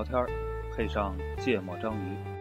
[0.00, 0.26] 聊天儿，
[0.74, 2.39] 配上芥末章鱼。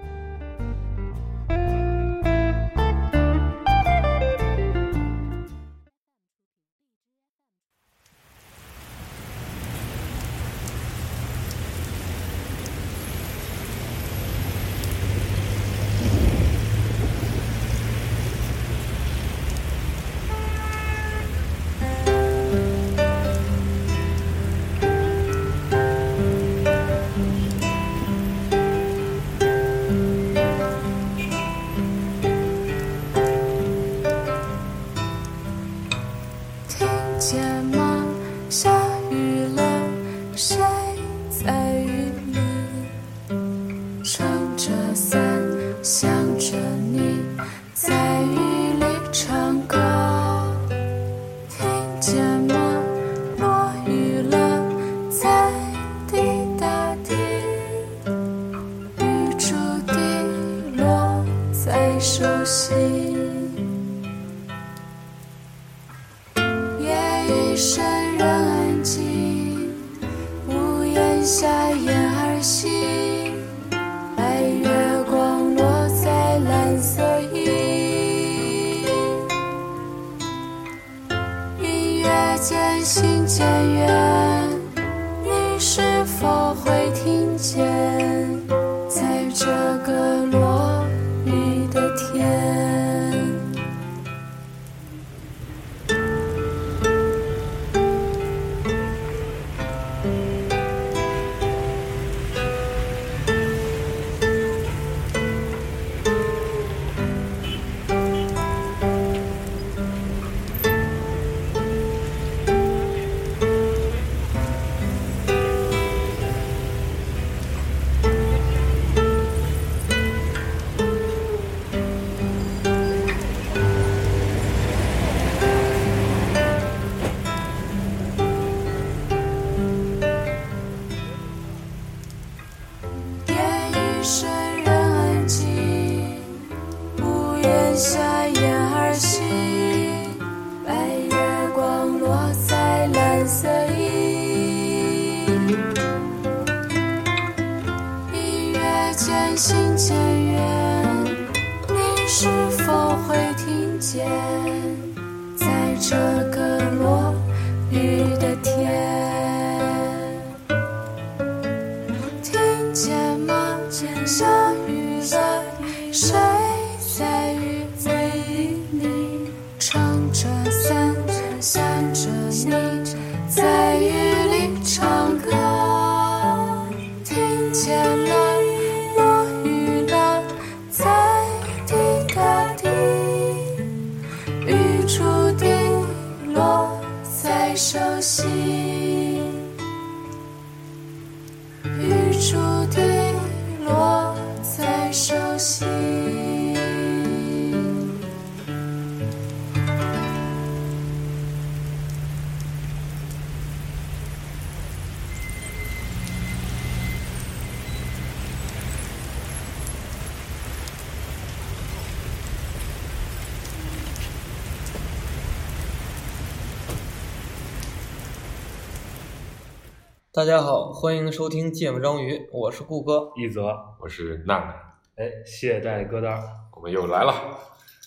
[220.19, 224.53] 大家好，欢迎收听《芥末章鱼》，我是顾哥，一泽，我是娜娜。
[224.97, 226.21] 哎，懈怠歌单，
[226.57, 227.39] 我们又来了。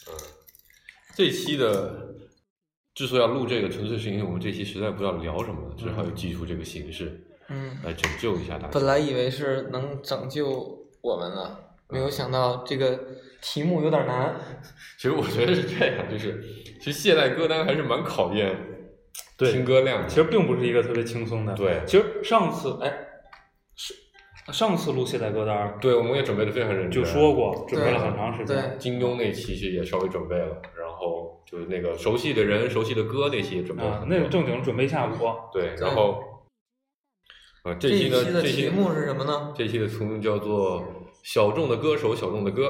[0.09, 0.17] 嗯，
[1.15, 2.15] 这期的
[2.95, 8.69] 之所以要录这个，纯粹是因为我们这期实在不知道聊什么，只好记出这个形式，嗯，来拯救一下大家。
[8.69, 11.59] 本来以为是能拯救我们呢，
[11.91, 12.99] 没有想到这个
[13.43, 14.41] 题目有点难。
[14.97, 16.43] 其实我觉得是这样，就是
[16.81, 18.57] 其实懈怠歌单还是蛮考验。
[19.51, 21.55] 听歌量其实并不是一个特别轻松的。
[21.55, 22.93] 对，其实上次哎，
[23.75, 23.95] 是
[24.53, 28.77] 上次录卸载歌单，对，我们也准备的非常认真，就说过准备了很长时间。
[28.79, 34.05] 金庸那期其实也稍微准备了，然后就是那个熟悉的人、熟悉的歌那期也准备了。
[34.09, 35.13] 那个正经准备一下午。
[35.53, 36.21] 对，然后
[37.63, 39.55] 啊，这期的，这期题目是什么呢？
[39.57, 40.81] 这期的题目叫做
[41.23, 42.67] 《小众的歌手，小众的歌》。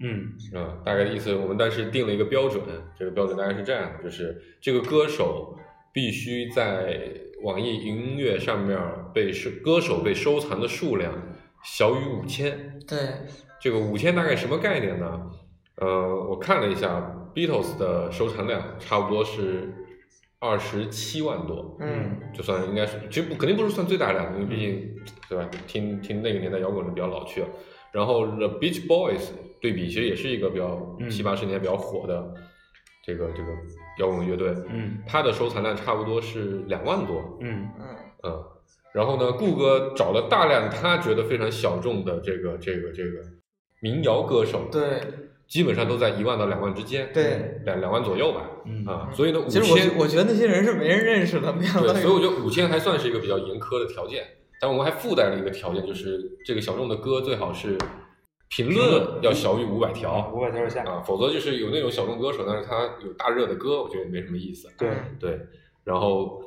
[0.00, 2.62] 嗯，啊，大概的意思，我们但是定了一个标准，
[2.96, 5.58] 这个标准大概是这样的，就是这个歌手。
[5.94, 7.08] 必须在
[7.42, 8.78] 网易云音乐上面
[9.14, 11.14] 被收歌手被收藏的数量
[11.62, 12.78] 小于五千。
[12.86, 12.98] 对，
[13.60, 15.30] 这个五千大概什么概念呢？
[15.76, 19.72] 呃，我看了一下，Beatles 的收藏量差不多是
[20.38, 24.94] 二十七万多，嗯就算应该是，其实不肯定不是算最大量的，因为毕竟
[25.28, 25.48] 对吧？
[25.66, 27.48] 听听那个年代摇滚是比较老去了。
[27.92, 29.30] 然后 The Beach Boys
[29.60, 32.34] 对比，其实也是一个比较嗯七八十年比较火的
[33.04, 33.48] 这个这个
[33.98, 34.98] 摇滚乐队，嗯。
[35.06, 37.68] 它的收藏量差不多是两万多，嗯。
[37.78, 37.86] 嗯。
[38.24, 38.44] 嗯。
[38.92, 43.20] 然后呢，顾哥找了大量他觉得非常小众的这个这个这个
[43.80, 45.00] 民谣歌手，对。
[45.46, 47.60] 基本上都在一万到两万之间，对。
[47.66, 48.84] 两两万左右吧，嗯。
[48.86, 54.24] 啊，所以呢，五其实我觉千我觉得那些人是没人认识的，没想到对，所以我觉得五千还算是一个比较严苛的条件，
[54.58, 57.76] 但我们还附带了一个条件，就是这个小众的歌最好是
[58.56, 64.68] 评评论论要小于五百条五百条以下，啊，否则就是有那种小众歌手，但是他有大热的歌，我觉得也没什么意思。
[64.78, 65.40] 对，对，
[65.82, 66.40] 然后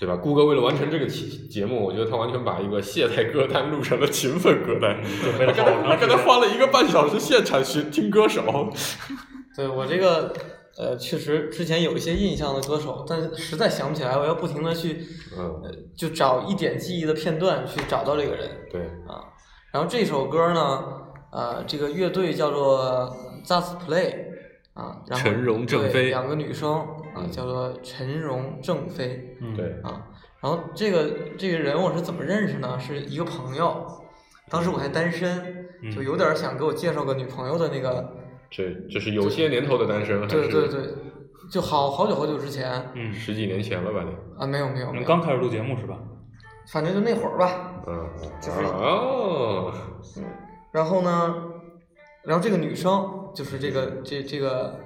[0.00, 0.16] 对吧？
[0.16, 5.64] 顾哥为了完成这个节节目，我觉得他完全把一个懈怠歌单录成了勤奋歌单，准备了他。
[5.96, 8.42] 刚才花了一个半小时现场学听歌手。
[9.56, 10.32] 对我这个
[10.76, 15.04] 呃，确实之前有一些印象的歌手，但是实在想不起来，我要不停的去
[15.36, 15.60] 嗯，
[15.96, 19.34] 就找一点记忆的片段去找到这个人对，啊。
[19.72, 20.84] 然后这首歌呢，
[21.30, 24.14] 呃，这个乐队叫做 Just Play
[24.74, 26.72] 啊，然后陈荣郑对飞两个女生
[27.14, 30.06] 啊，嗯叫做陈荣郑飞嗯对，啊。
[30.40, 32.78] 然后这个这个人我是怎么认识呢？
[32.78, 33.84] 是一个朋友，
[34.48, 38.14] 当时我还单身，嗯就有点想给我介绍个女朋友的那个。
[38.50, 40.94] 这这是有些年头的单身，还是对对对，
[41.50, 44.04] 就好好久好久之前嗯，十几年前了吧？
[44.04, 45.98] 得，啊，没有没有你们没有，刚开始录节目是吧？
[46.72, 47.82] 反正就那会儿吧。
[47.86, 48.08] 嗯，
[48.40, 49.72] 就是哦，
[50.72, 51.34] 然后呢，
[52.24, 54.78] 然后这个女生就是这个这这个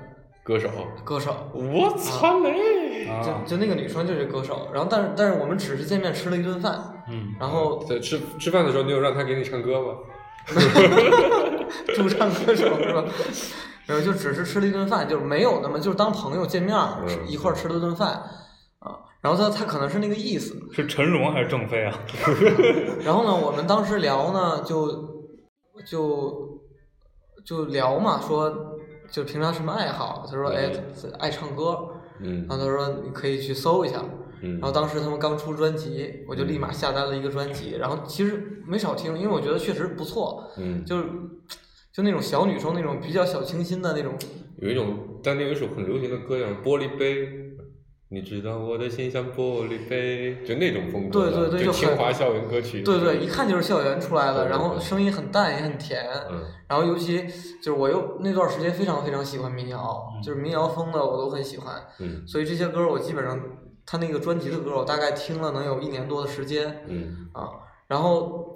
[0.45, 0.69] 歌手，
[1.05, 3.07] 歌手，我操嘞！
[3.09, 4.69] 啊，就就那个女生就是歌手。
[4.73, 9.95] 然后但是但是我们只是见面吃了一顿饭，嗯，然后在吃吃饭的时候，你有让她给你唱歌吗？
[11.95, 13.05] 驻唱歌手是吧？
[13.89, 16.77] 没有，就只是吃了一顿饭，就是没有那么就是当朋友见面，
[17.07, 18.09] 嗯一块儿吃了顿饭
[18.79, 18.99] 啊。
[19.21, 20.57] 然后他他可能是那个意思。
[20.73, 21.95] 是陈荣还是郑飞啊？
[23.05, 25.12] 然后呢，我们当时聊呢，就
[25.85, 26.61] 就
[27.45, 28.79] 就聊嘛，说
[29.11, 30.25] 就平常什么爱好。
[30.27, 30.73] 他说，哎，
[31.19, 31.89] 爱唱歌。
[32.25, 34.05] 嗯然后他说你可以去搜一下。
[34.43, 37.77] 嗯，然后当时他们刚出专辑，我就立马下单了一个专辑。
[37.77, 41.05] 然后其实没少听，因为我觉得确实不错，嗯，就是
[41.93, 44.15] 就那种小女生那种比较小清新的那种。
[44.59, 47.27] 有一种当年有一首很流行的歌叫《玻璃杯》，
[48.13, 52.83] 你知道我的心像玻璃杯，就那种风格，对对对就清华校园歌曲。
[52.83, 56.05] 对对，一看就是校园出来的，然后声音很淡也很甜。
[56.31, 57.27] 嗯然后尤其
[57.63, 63.39] 就是我又那段时间非常非常喜欢民谣，就是民谣风的我都很喜欢，嗯所以这些歌我基本上
[63.87, 67.49] 他那个专辑的歌我大概听了能有一年多的时间嗯啊。
[67.89, 68.55] 然后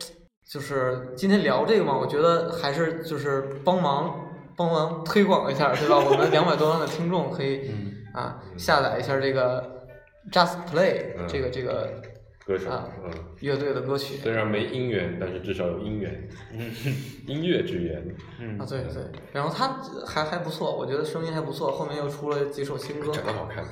[0.50, 4.18] 就是今天聊这个嘛，我觉得还是就是帮忙
[4.56, 5.98] 帮忙推广一下，对吧？
[5.98, 9.62] 我们两百多万的听众可以嗯啊下载一下这个
[10.32, 11.28] Just Play 嗯。
[11.28, 12.02] 这个这个
[12.46, 13.10] 歌手，啊嗯，
[13.40, 16.28] 乐队的歌曲虽然没姻缘，但是至少有姻缘，
[17.26, 18.16] 音乐之缘。
[18.40, 18.58] 嗯。
[18.58, 19.02] 啊，对对，
[19.32, 19.68] 然后他
[20.06, 23.64] 还还不错，我觉得声音还不错，后面又出了几首新歌长得好看，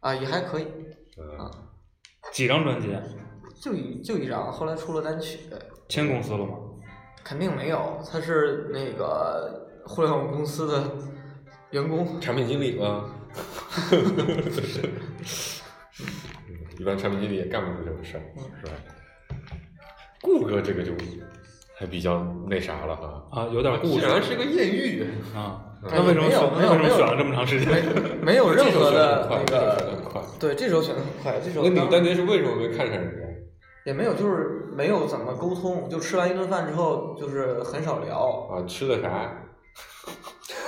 [0.00, 0.64] 啊，也还可以，
[1.38, 1.50] 啊，
[2.32, 2.94] 几张专辑？
[3.60, 5.40] 就一就一张，后来出了单曲，
[5.88, 6.54] 签公司了吗？
[7.24, 10.82] 肯定没有，他是那个互联网公司的
[11.70, 13.10] 员工，产品经理吗？
[16.78, 18.22] 一般产品经理也干不出这种事儿，
[18.60, 18.72] 是吧？
[20.22, 20.92] 顾哥这个就
[21.76, 25.62] 还比较那啥了哈，啊，有点故竟事然是个艳遇，啊。
[25.64, 26.52] 嗯那为什么没有选？
[26.58, 27.66] 没有没有为什么选了这么长时间？
[27.70, 27.80] 没
[28.22, 29.98] 没有任何的快，那个，
[30.38, 33.26] 对，这时候选的很快，这首那你当当年是为什么没看上人家？
[33.86, 38.46] 也没有，就是没有怎么沟通，就吃完一顿饭之后，就是很少聊。
[38.52, 39.32] 啊，吃的啥？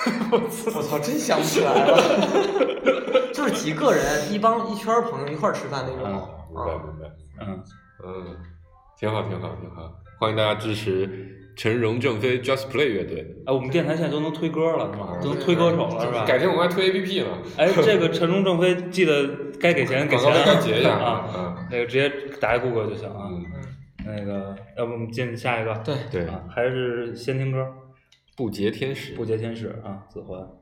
[0.33, 1.97] 我操，真想不起来了，
[3.33, 6.05] 就是几个人，一帮一圈儿朋友一块儿吃饭那种。
[6.05, 7.11] 啊明白明白，
[7.47, 7.63] 嗯，
[8.05, 8.37] 嗯，
[8.99, 9.91] 挺好挺好挺好，
[10.21, 11.09] 欢迎大家支持
[11.57, 13.27] 陈荣正飞 Just Play 乐队。
[13.47, 15.19] 哎，我们电台现在都能推歌了，是吧？
[15.23, 16.25] 都能推歌手了，是吧？
[16.27, 19.27] 改天我们还推 APP 呢，哎，这个陈荣正飞记得
[19.59, 21.27] 该给钱给广钱告费该结一下啊。
[21.35, 22.07] 嗯那个直接
[22.39, 23.31] 打开 Google 就行啊。
[23.31, 23.43] 嗯，
[24.05, 25.73] 那个，要不我们进下一个？
[25.83, 27.67] 对，对，啊，还是先听歌，
[28.37, 30.62] 不洁天使《不洁天使》啊，子桓。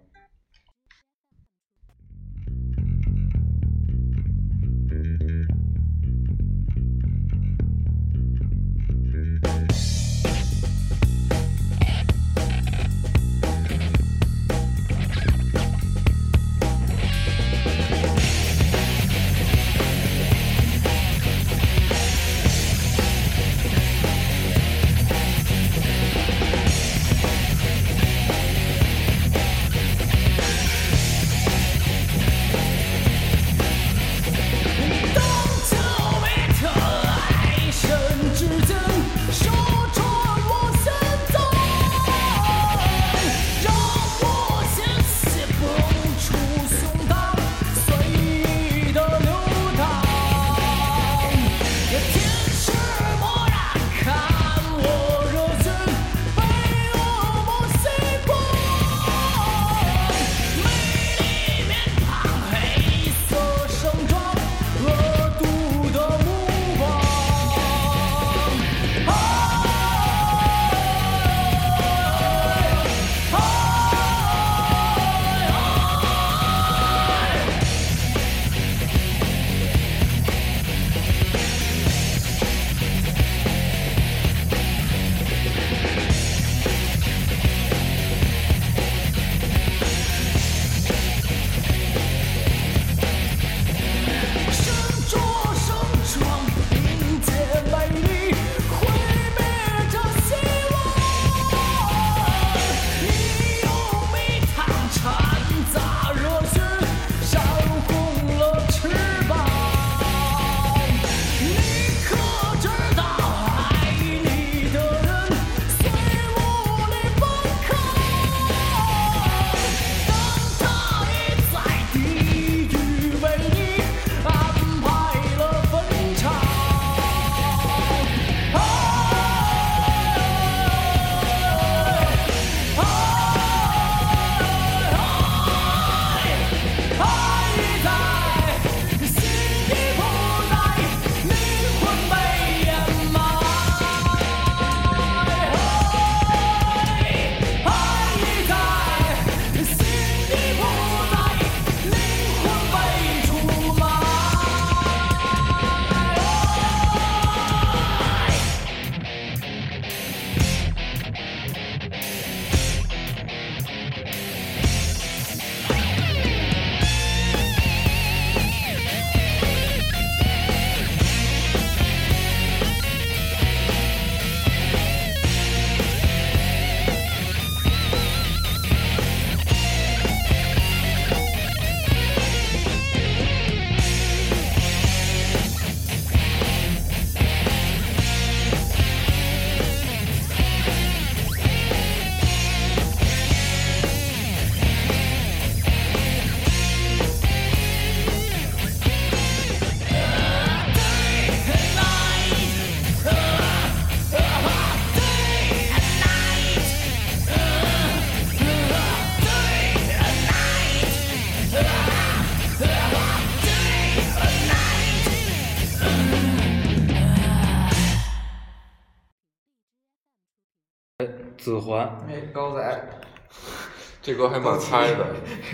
[221.40, 222.90] 子环，哎，高仔，
[224.02, 225.06] 这歌还蛮嗨的，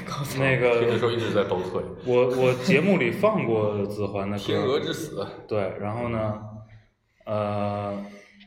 [0.05, 1.83] 高仔， 那个听的时候一直在抖腿。
[2.05, 4.43] 我我节目里放过子环的歌。
[4.45, 6.41] 天鹅，之死，对，然后呢，
[7.25, 8.05] 呃，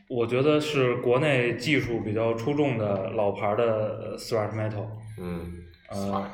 [0.08, 4.86] 我觉得是国内技术比较出众的老牌的 thrash metal，
[5.18, 5.50] 嗯，
[5.90, 6.30] 呃，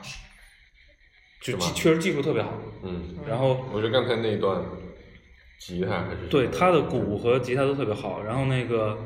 [1.42, 2.50] 就技确实技术特别好，
[2.82, 4.60] 嗯，然后我觉得刚才那一段
[5.60, 8.96] 吉他还是对他的鼓和吉他都特别好，然后那个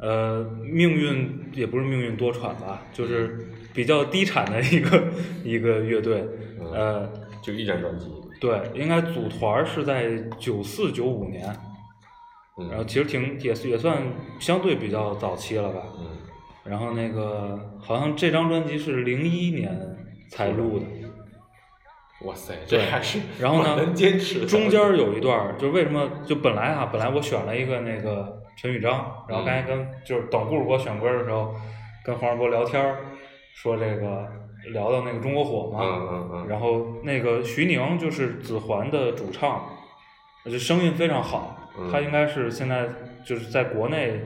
[0.00, 5.04] 呃命运也不是命运多舛吧，就是比较低产的一个
[5.44, 6.24] 一个乐队，
[6.60, 7.12] 嗯呃，
[7.42, 8.06] 就一张专辑，
[8.40, 11.44] 对，应该组团是在九四九五年，
[12.58, 14.02] 嗯，然后其实挺也也算
[14.38, 16.06] 相对比较早期了吧，嗯，
[16.64, 19.76] 然后那个好像这张专辑是零一年
[20.30, 20.86] 才录的，
[22.26, 31.54] 哇塞，这对还是然后呢能坚持，中间有一段儿，就为什么就本来啊，本来我选了一个那个陈宇章，然后刚才跟就是等顾主播选歌的时候，
[32.04, 32.98] 跟黄世波聊天儿，
[33.54, 34.26] 说这个
[34.72, 39.64] 聊到那个中国火嘛，嗯嗯嗯，然后那个徐宁就是子环的主唱，
[40.44, 41.88] 就声音非常好，嗯。
[41.92, 42.88] 他应该是现在
[43.24, 44.20] 就是在国内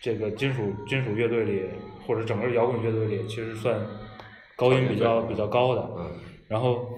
[0.00, 1.62] 这个金属金属乐队里
[2.04, 3.80] 或者整个摇滚乐队里，其实算
[4.56, 6.10] 高音比较比较高的，嗯。
[6.48, 6.88] 然后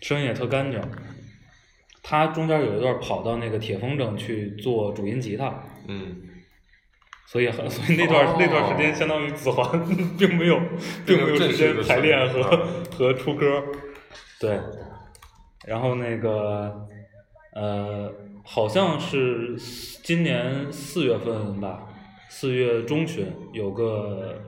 [0.00, 0.80] 声音也特干净。
[2.04, 5.52] 他中间有一段跑到那个铁风筝去做主音吉他，
[5.86, 6.16] 嗯，
[7.26, 9.84] 所以很所以那段、哦那段时间相当于子环
[10.18, 10.60] 并没有
[11.06, 13.62] 并没有时间排练和、和出歌，
[14.40, 14.58] 对，
[15.66, 16.86] 然后那个
[17.54, 18.12] 呃
[18.44, 19.56] 好像是
[20.02, 21.82] 今年四月份吧，
[22.28, 24.40] 四月中旬有个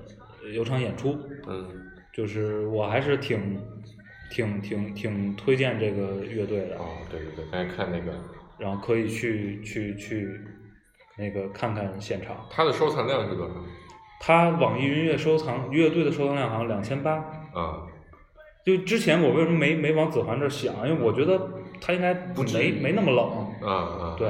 [0.53, 1.83] 有场演出，嗯。
[2.13, 3.61] 就是我还是挺
[4.31, 8.19] 挺挺挺推荐这个乐队的，哦，对对对，刚才看那个，
[8.57, 10.41] 然后可以去去去
[11.19, 12.37] 那个看看现场。
[12.51, 13.55] 他的收藏量是多少？
[14.21, 17.13] 他网易云音乐收藏乐队的收藏量好像两千八。
[17.53, 17.83] 啊，
[18.65, 20.75] 就之前我为什么没没往子涵这儿想？
[20.89, 23.69] 因为我觉得他应该没没那么冷。
[23.69, 24.29] 啊啊，对，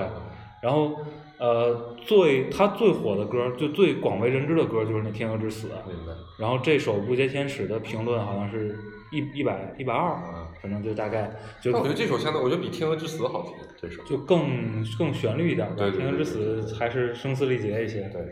[0.60, 0.96] 然后
[1.38, 5.68] 呃，最他最火的歌，就最广为人知的歌就是那《天鹅之死》。
[5.86, 8.78] 明白，然后这首《不接天使》的评论好像是
[9.12, 14.02] 一一百一百二，啊，反正就大概就但我觉得这首相当，我觉得比《天鹅之死》好听，这首。
[14.04, 15.74] 就更更旋律一点吧。
[15.76, 18.00] 对对对天鹅之死》还是声嘶力竭一些。
[18.12, 18.22] 对，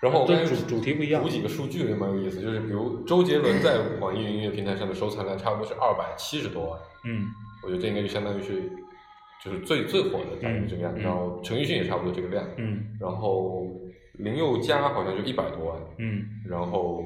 [0.00, 7.26] 然后我刚才这主主题不一样补几个数据也蛮有意思，就是比如周杰伦在网易云音乐平台上的收藏量差不多是二百七十多万，嗯
[7.64, 8.70] 我觉得这应该就相当于是
[9.46, 12.96] 就是最最火的大约这个样然后陈奕迅也差不多这个量，嗯。
[13.00, 13.64] 然后
[14.14, 16.24] 林宥嘉好像就一百多万，嗯。
[16.44, 17.04] 然后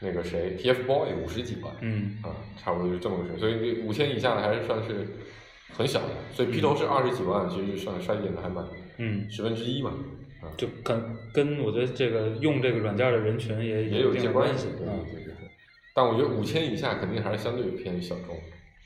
[0.00, 2.18] 那个谁 TFBOY 五十几万，嗯。
[2.22, 5.06] 啊，差不多就是这么个水，所以五千以下的还是算是
[5.72, 8.62] 很小的，所以披头士二十几万，其实就算衰减的还蛮
[8.98, 9.90] 嗯，十分之一嘛，
[10.42, 11.02] 啊，就跟
[11.32, 14.66] 跟我觉得这个用这个软件的人群也也有一些关系。
[14.76, 15.32] 对对对。
[15.94, 18.34] 但我觉得五千以下肯定还是相对偏小众。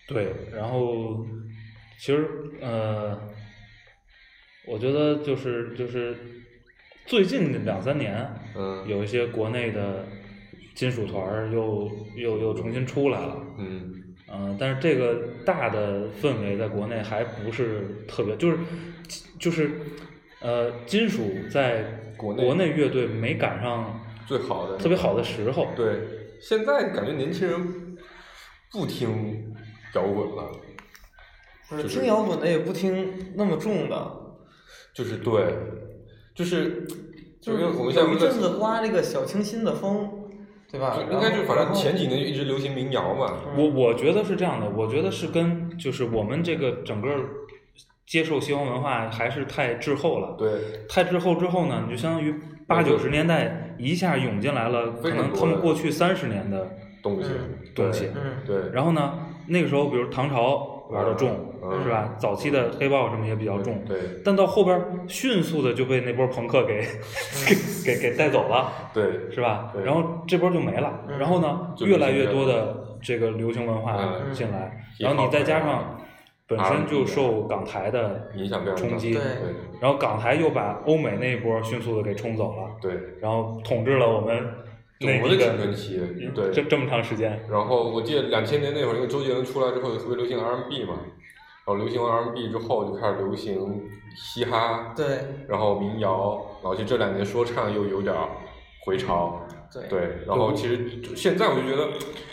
[0.08, 1.24] 对，然后
[1.98, 2.28] 其实
[2.60, 3.18] 呃，
[4.66, 6.16] 我觉得就是就是
[7.06, 10.06] 最近两三年，嗯，有一些国内的
[10.74, 14.02] 金属团儿又又又重新出来了，嗯。
[14.28, 18.58] 嗯、但是这个大的氛围在国内还不是特别，就是
[19.38, 19.70] 就是
[20.40, 26.00] 呃，金属在国内国内乐队没赶上最好的特别好的时候，对，
[26.40, 27.96] 现在感觉年轻人
[28.72, 29.54] 不听
[29.94, 30.50] 摇滚了，
[31.70, 34.12] 就是听摇滚的也不听那么重的，
[34.94, 35.56] 就是对，
[36.34, 36.86] 就是
[37.40, 40.08] 就因为我们现在不是有一阵子刮这个小清新的风，
[40.70, 40.96] 对吧？
[41.10, 47.08] 应该就反正前几年年就一直流行民谣嘛，我我觉得是这样的，我觉得是跟就是我们这个整个
[48.06, 50.36] 接受西方文化还是太滞后了。
[50.38, 50.50] 对，
[50.88, 52.34] 太滞后之后呢，你就相当于
[52.66, 58.10] 八九十年代一下涌进来了，可能他们过去三十年的东西嗯东西。
[58.14, 62.14] 嗯，对，然后呢，那个时候比如唐朝玩的重，嗯是吧？
[62.18, 63.98] 早期的黑豹什么也比较重，对。
[64.24, 66.80] 但到后边迅速的就被那波朋克给
[67.46, 68.72] 给给给带走了。
[68.94, 69.72] 对，是吧？
[69.84, 71.18] 然后这波就没了，嗯。
[71.18, 74.32] 然后呢，越来越多的这个流行文化嗯。
[74.32, 75.04] 进来，嗯。
[75.06, 75.98] 然后你再加上
[76.48, 79.18] 本身就受港台的影响冲击，
[79.80, 84.48] 然后港台又把欧美那一波迅速的给冲走了，对，然后统治了我们
[85.00, 86.00] 我们的青春期，
[86.34, 90.94] 对，这这么长时间，然后我记得两千年那会儿，因为周杰伦出来之后，特别流行 R&B 嘛，
[91.66, 93.82] 然后流行完 R&B 之后，就开始流行
[94.16, 95.06] 嘻哈，对
[95.48, 98.14] 然后民谣，然后就这两年说唱又有点
[98.86, 99.40] 回潮，
[99.72, 101.88] 对对，然后其实现在我就觉得，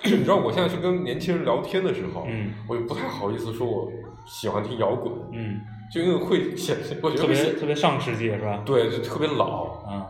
[0.05, 3.91] 你知道我现在去跟年轻人聊天的时候，嗯我就不太好意思说我
[4.25, 5.59] 喜欢听摇滚，嗯，
[5.93, 8.61] 就因为会显，我觉特得会显别特别上世纪是吧？
[8.65, 10.07] 对，就特别老，啊，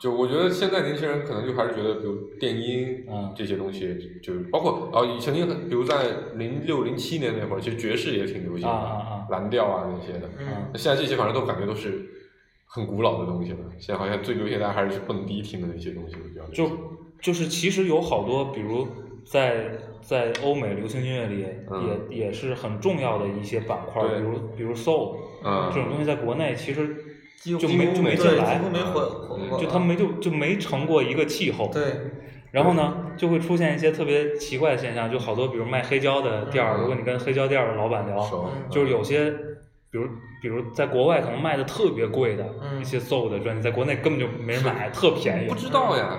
[0.00, 6.04] 就我觉得现在年轻人可能就还是觉得，比如电音嗯这些东西，就是包括啊，以曾经，比如在
[6.34, 10.28] 零六零七年那会儿，其实爵士也挺流行的，啊啊啊蓝调啊那些的。
[10.38, 12.04] 嗯现在这些反正都感觉都是
[12.66, 13.58] 很古老的东西了。
[13.78, 16.44] 现在好像最流行的还是蹦迪听的那些东西比较。
[16.52, 16.68] 就
[17.22, 18.86] 就是其实有好多，比如
[19.24, 26.94] 在在欧美流行音乐里，嗯也也是很重要的一些板块，对比如比如 soul，、嗯这种东西在国内其实
[27.42, 28.60] 就没就没进来
[29.60, 31.70] 就他们没就就没成过一个气候。
[31.72, 31.82] 对，
[32.50, 38.18] 然后呢，就会出现一些特别奇怪的现象，就好多比如卖黑胶的店儿，嗯如果你跟黑胶店儿的老板聊，
[38.70, 39.30] 就是有些，
[39.90, 40.06] 比如
[40.40, 45.54] 比如在国外可能卖的特别贵的嗯一些 soul 的专辑，在国内根本就没人买，特便宜不。
[45.54, 46.18] 知道呀，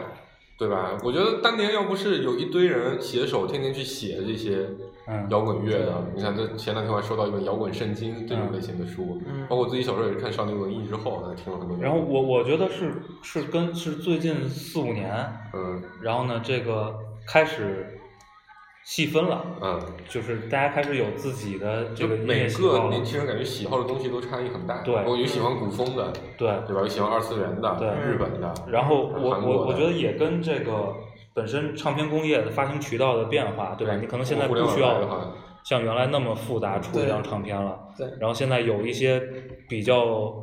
[0.60, 0.98] 对吧？
[1.04, 4.68] 我觉得当年要不是有一堆人写手天天去写这些
[5.08, 5.28] 嗯。
[5.30, 9.46] 摇滚乐的，你看这前两天我还收到一本《摇滚圣经》这种类型的书，嗯。
[9.48, 11.78] 包括自己小时候也是看少年文艺之后，还听了很多。
[11.80, 15.14] 然后我我觉得是是跟是最近四五年，
[15.54, 15.82] 嗯。
[16.02, 16.96] 然后呢这个
[17.28, 18.00] 开始
[18.84, 23.04] 细分了，嗯，就是大家开始有自己的这个每个年。
[23.04, 26.82] 轻人感觉喜好的东西都差异很大，对包括有喜欢古风的，对，对吧？
[26.82, 27.88] 有喜欢二次元的，对。
[28.08, 30.94] 日本的，然后我我我觉得也跟这个
[31.36, 33.94] 本身唱片工业的发行渠道的变化，对吧？
[33.94, 39.22] 对你可能现在不需要像原来那么复杂出一张唱片了，对然后现在有一些
[39.68, 40.34] 比较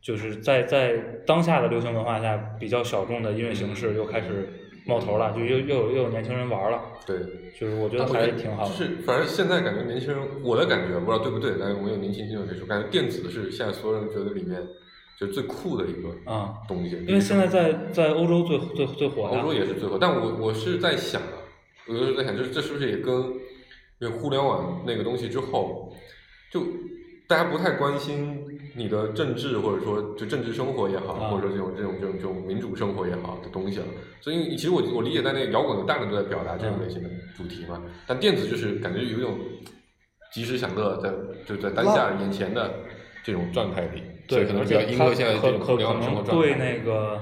[0.00, 4.48] 就是在在当下的流行文化下比较小众的音乐形式又开始
[4.84, 7.16] 冒头了，就又又有又有年轻人玩了，对。
[7.58, 8.70] 就是我觉得还是挺好的。
[8.70, 14.60] 就是反正现在感觉年轻人，我的感觉不知道对不对，但是我有年轻听众可以说，感觉电子是现在所有人觉得里面
[15.22, 16.96] 就是最酷的一个啊东西。
[17.06, 21.38] 因为现在在在欧洲最最最火呀欧洲也是最火，但我我是在想啊，
[21.88, 23.14] 我就是在想，就是这是不是也跟
[24.00, 25.94] 因为互联网那个东西之后，
[26.50, 26.60] 就
[27.28, 33.86] 大家不太关心你的政治或者说就政治生活也好，啊或者说这种这种这种这种民主生活也好的东西了。
[34.20, 39.38] 所以其实我我理解，在那个摇滚的大量都在表达这种类型的主题嘛，但电子就是感觉有一种
[40.32, 41.12] 及时享乐，在
[41.46, 42.72] 就在当下眼前的
[43.22, 46.30] 这种状态里，所对，可能比较迎合现在这可能状态。
[46.30, 47.20] 对那个，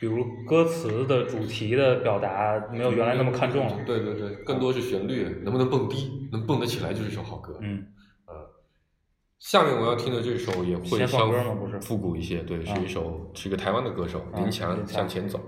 [0.00, 3.72] 比如歌词的主题的表达没有原来那么看重了。
[3.86, 7.58] 对对对，更多是旋律，能不能蹦迪，能蹦得起来就是一首好歌。
[7.60, 7.86] 嗯，
[9.38, 15.40] 下面我要听的这首也会稍歌吗不是复古一些，对，是啊一首是一个台湾的歌手林强向前走。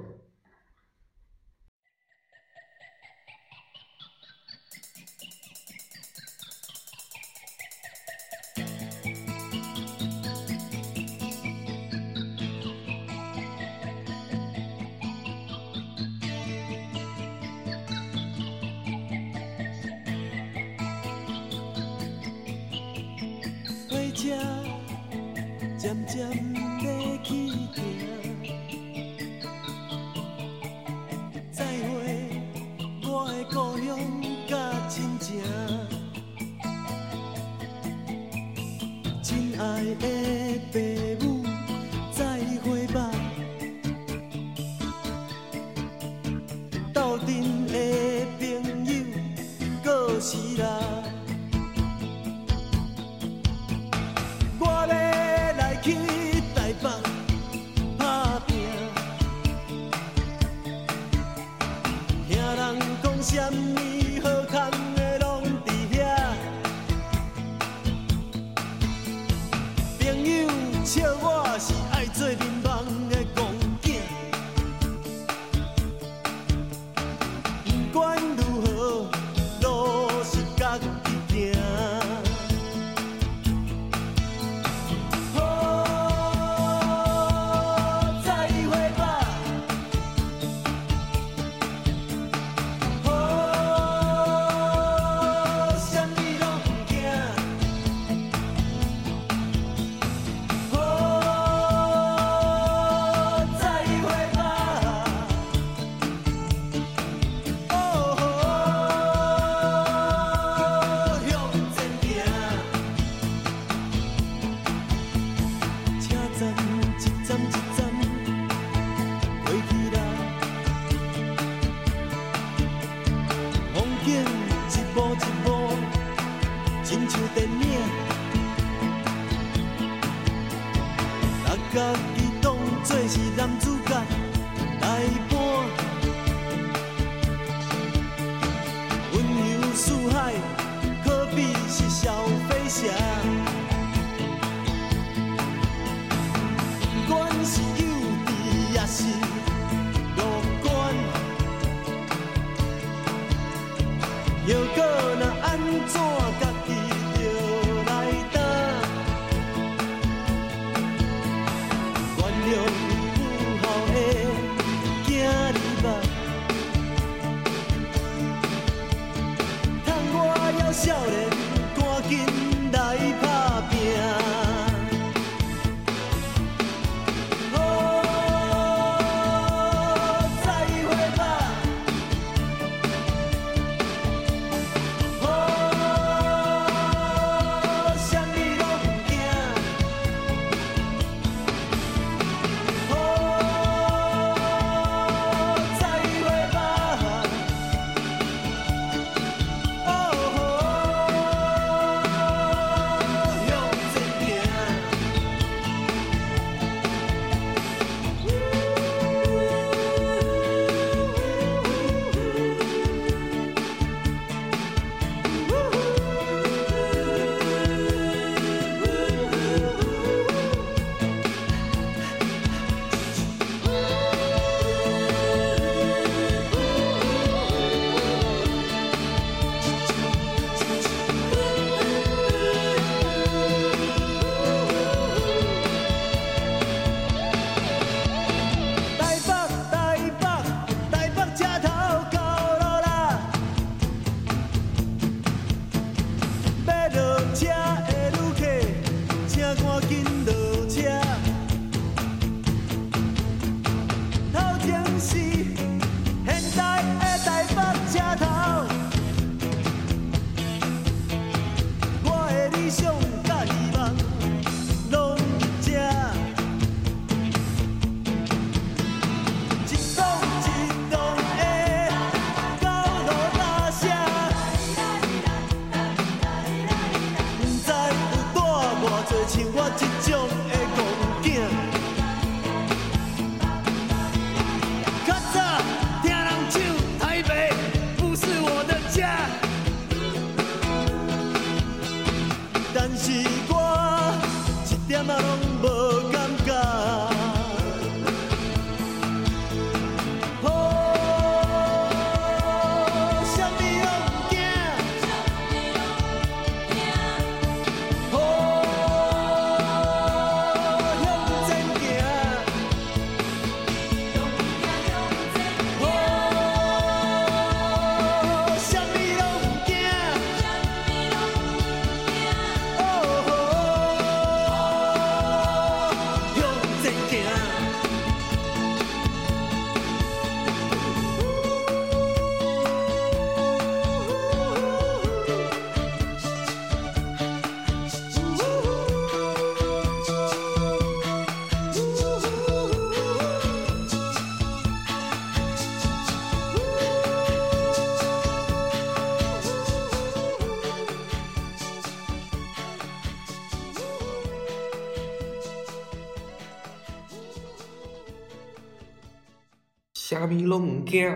[360.18, 361.08] 虾米拢惊，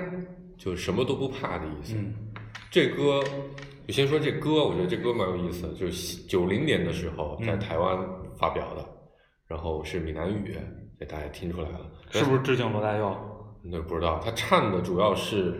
[0.56, 1.94] 就什么都不怕的意思。
[1.96, 2.14] 嗯
[2.70, 3.22] 这歌，
[3.86, 7.98] 就先说这歌，我觉得这歌蛮有意思，就是九零年的时候在嗯台湾
[8.38, 8.88] 发表的，
[9.46, 10.56] 然后是闽南语，
[10.98, 13.14] 这大家听出来了，是不是致敬罗大佑？
[13.62, 15.54] 那不知道，他唱的主要是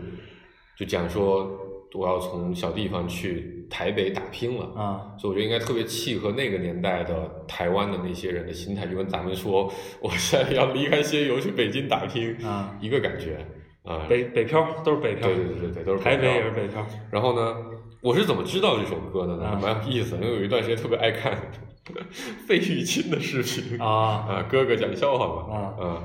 [0.75, 1.47] 就讲说
[1.93, 7.13] 我要从小地方去台北打拼了，啊，所以我觉得应该特别契合那个年代的
[7.47, 13.45] 台湾的那些人的心态，就跟咱们说我现在要离开西游去北京打拼啊一个感觉
[13.83, 14.05] 啊。
[14.09, 16.85] 北北漂都是北漂，对对对对对，都是台北漂也是北漂。
[17.11, 17.55] 然后呢，
[18.01, 19.59] 我是怎么知道这首歌的呢？
[19.61, 21.37] 蛮有意思的，因为有一段时间特别爱看
[22.47, 26.03] 费玉清的视频啊啊，哥哥讲笑话嘛啊啊，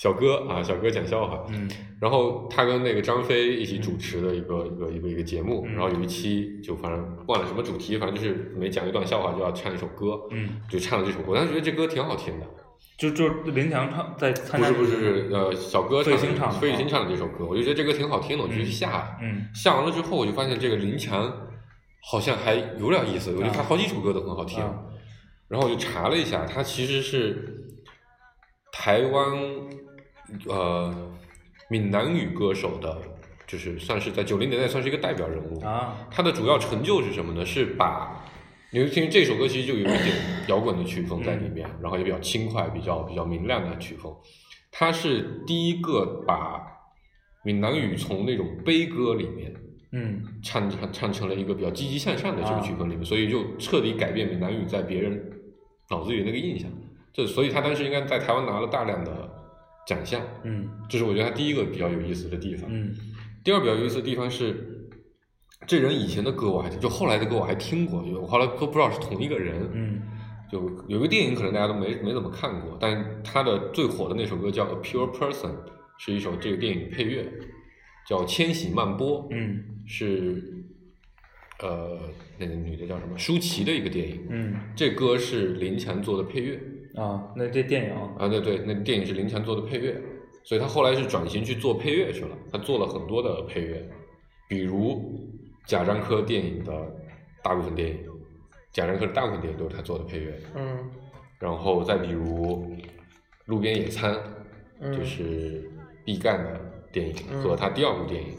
[0.00, 1.68] 小哥啊，小哥讲笑话，嗯。
[2.00, 5.74] 然后他跟那个张飞一起主持的一个、一个一个一个节目，嗯。
[5.74, 12.46] 然后有一期就反正忘了什么主题，反正就是每讲一段笑话就要唱一首歌，嗯，就唱了这首歌，我当时觉得这歌挺好听的，
[12.96, 16.58] 就就林强唱在参加不是不这个是呃小哥费唱玉清唱的。
[16.58, 19.44] 费玉清唱的这首歌，我就觉得这歌挺好听的，我就去嗯下，嗯。
[19.54, 21.30] 下完了之后我就发现这个林强
[22.10, 24.80] 好像还有点意思，我觉得他好几首歌都很好听，啊。
[25.48, 27.66] 然后我就查了一下，他其实是
[28.72, 29.36] 台湾
[30.46, 30.94] 呃
[31.68, 32.98] 闽南语歌手的，
[33.46, 35.60] 就是算是在九零年代算是一个代表人物。
[35.64, 37.44] 啊他的主要成就是什么呢？
[37.44, 38.24] 是把
[38.72, 40.16] 你会听这首歌其实就有一点
[40.48, 44.14] 摇滚的曲风在里面，然后也比较轻快、比较比较明亮的曲风。
[44.70, 46.64] 他是第一个把
[47.42, 49.52] 闽南语从那种悲歌里面
[49.92, 55.32] 嗯唱唱唱成了一个比较积极向上的这个啊曲风里面，所以就彻底改变闽南语在别人
[55.88, 56.70] 脑子里那个印象。
[57.12, 59.39] 这所以他当时应该在台湾拿了大量的
[59.86, 62.68] 奖项，嗯这是我觉得他第一个比较有意思的地方。
[62.72, 62.94] 嗯
[63.42, 64.88] 第二比较有意思的地方是，
[65.66, 69.70] 这人以前的歌我还听，就后来的歌我还听过，我后来都不知道是同一个人。
[69.72, 70.02] 嗯
[70.50, 75.48] 就有一个电影可能大家都没没怎么看过，但他的最火的那首歌叫《A Pure Person》，
[75.96, 77.24] 是一首这个电影配乐，
[78.08, 79.22] 叫《千禧曼波》。
[79.30, 80.42] 嗯是
[81.60, 82.00] 呃
[82.38, 86.60] 那个女的叫什么舒淇的一个电影，嗯这歌是林强做的配乐
[86.94, 90.00] 啊，那这电影啊，对对，那电影是林强做的配乐，
[90.42, 93.88] 所以他后来是转型去做配乐去了，他做了很多的配乐，
[94.48, 95.28] 比如
[95.66, 96.72] 贾樟柯电影的
[97.42, 97.98] 大部分电影，
[98.72, 100.90] 贾樟柯的大部分电影都是他做的配乐，嗯。
[101.38, 102.76] 然后再比如
[103.46, 104.14] 路边野餐，
[104.80, 105.70] 嗯就是
[106.04, 106.60] 毕赣的
[106.92, 108.36] 电影嗯和他第二部电影，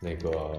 [0.00, 0.30] 那个《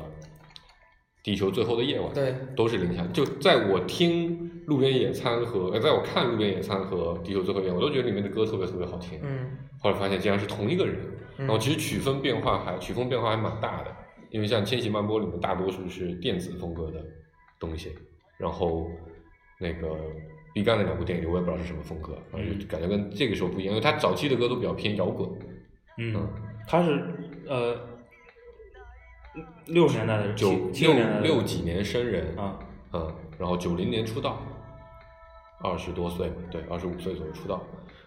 [1.23, 3.05] 地球最后的夜晚》，对，都是零下。
[3.07, 9.19] 就在我听《路边野餐》和呃，在我看《路边野餐》和《地球最后的夜晚》，我都觉得里面的歌特别特别好听。
[9.23, 9.51] 嗯
[9.81, 10.97] 后来发现竟然是同一个人，
[11.37, 13.95] 嗯然后其实曲风变化还曲风变化还蛮大的，
[14.29, 17.01] 因为像《千禧曼波》里面大多数是电子风格的
[17.57, 17.95] 东西，
[18.37, 18.91] 然后
[19.57, 19.97] 那个
[20.53, 25.29] 毕赣的两部电影我也不知道是什么风格，反正就感觉跟这个时候不一样，因为他早期的歌都比较偏摇滚。
[25.97, 26.27] 嗯，
[26.67, 27.01] 他是
[27.47, 27.79] 呃
[29.65, 32.57] 六十年代的九六六几年生人，啊
[32.93, 34.41] 嗯，然后九零年出道，
[35.61, 37.61] 二十多岁，对，二十五岁左右出道。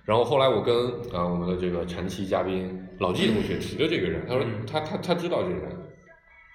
[0.05, 0.75] 然后后来我跟
[1.15, 5.71] 啊我们的这个长期嘉宾老纪同学提的这个人，他说嗯他他他知道这个人，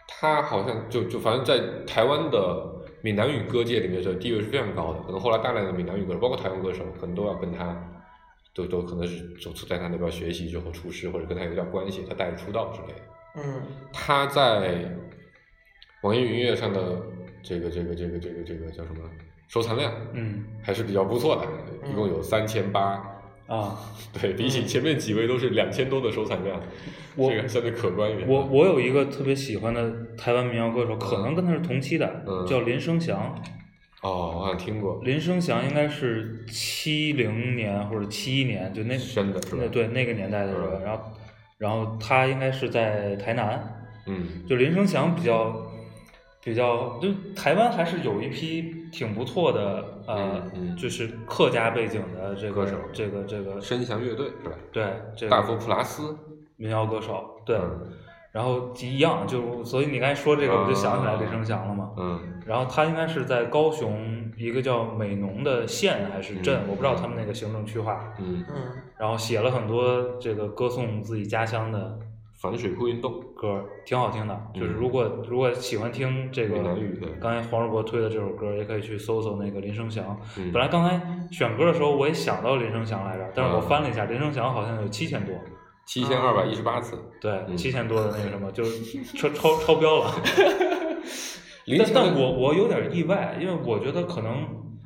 [0.07, 2.67] 他好像就就反正在台湾的
[3.01, 7.93] 闽南语歌界里面的地位是非常高的，可能后来大量的闽南语歌手，包括台湾歌手，可能都要跟他。
[8.53, 13.01] 都都可能是首次在他那边学习之后出师，或者跟他有点关系，他带着出道之类的。
[13.37, 13.61] 嗯。
[13.93, 14.91] 他在
[16.01, 17.01] 网易云音乐上的
[17.41, 19.03] 这个这个这个这个这个叫什么
[19.47, 20.43] 收藏量嗯。
[20.61, 21.47] 还是比较不错的，
[21.83, 23.01] 嗯一共有三千八，
[23.47, 23.79] 啊，
[24.19, 26.59] 对比起前面几位都是两千多的收藏量，
[27.15, 28.27] 我这个相对可观一点。
[28.27, 32.45] 我我有一个特别喜欢的台湾民谣歌手，可能跟他是同期的，嗯。
[32.45, 33.33] 叫林生祥。
[34.03, 39.61] 哦，我好像听过，林生祥应该是七零年或者七一年，就那真的是吧？
[39.63, 40.83] 那对那个年代的人，嗯。
[40.83, 41.03] 然后
[41.57, 45.65] 然后他应该是在台南，嗯就林生祥比较
[46.43, 54.55] 比较，就台湾还是有一批挺不错的呃，嗯嗯就是客家背景的这个歌手这个这个声响乐队是吧？
[54.71, 56.15] 对这个大佛普拉斯，
[56.55, 57.91] 民谣歌手对，嗯
[58.31, 61.91] 然后一样就所以你刚才说这个，我就想起来林生祥了嘛。
[61.97, 68.13] 嗯然后他应该是在高雄一个叫美浓的县还是镇，嗯我不知道他们那个行政区划。
[68.19, 68.55] 嗯，嗯
[68.97, 71.99] 然后写了很多这个歌颂自己家乡的
[72.41, 74.33] 反水库运动，歌，挺好听的。
[74.53, 76.55] 嗯就是如果如果喜欢听这个
[77.19, 80.17] 刚才黄世博推的这首歌，也可以去搜搜那个林生祥。
[80.37, 85.35] 嗯本来刚才选歌的时候我也想到林生祥来着，但是我嗯翻了一下，林生祥好像有七千多，
[85.87, 86.97] 七千二百一十八次。
[87.19, 90.11] 对，嗯七千多的那个什么，就是超超超标了。
[91.79, 94.31] 但但我我有点意外，因为我觉得可能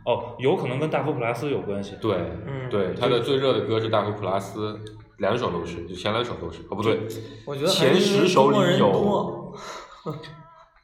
[0.06, 1.96] 哦，有可能跟大佛普拉斯有关系。
[2.02, 2.16] 对
[2.48, 4.80] 嗯对，他的最热的歌是大佛普拉斯，
[5.18, 6.62] 两首都是，就前两首都是。
[6.70, 7.00] 哦，不对，
[7.46, 9.56] 我觉得前十首里有多，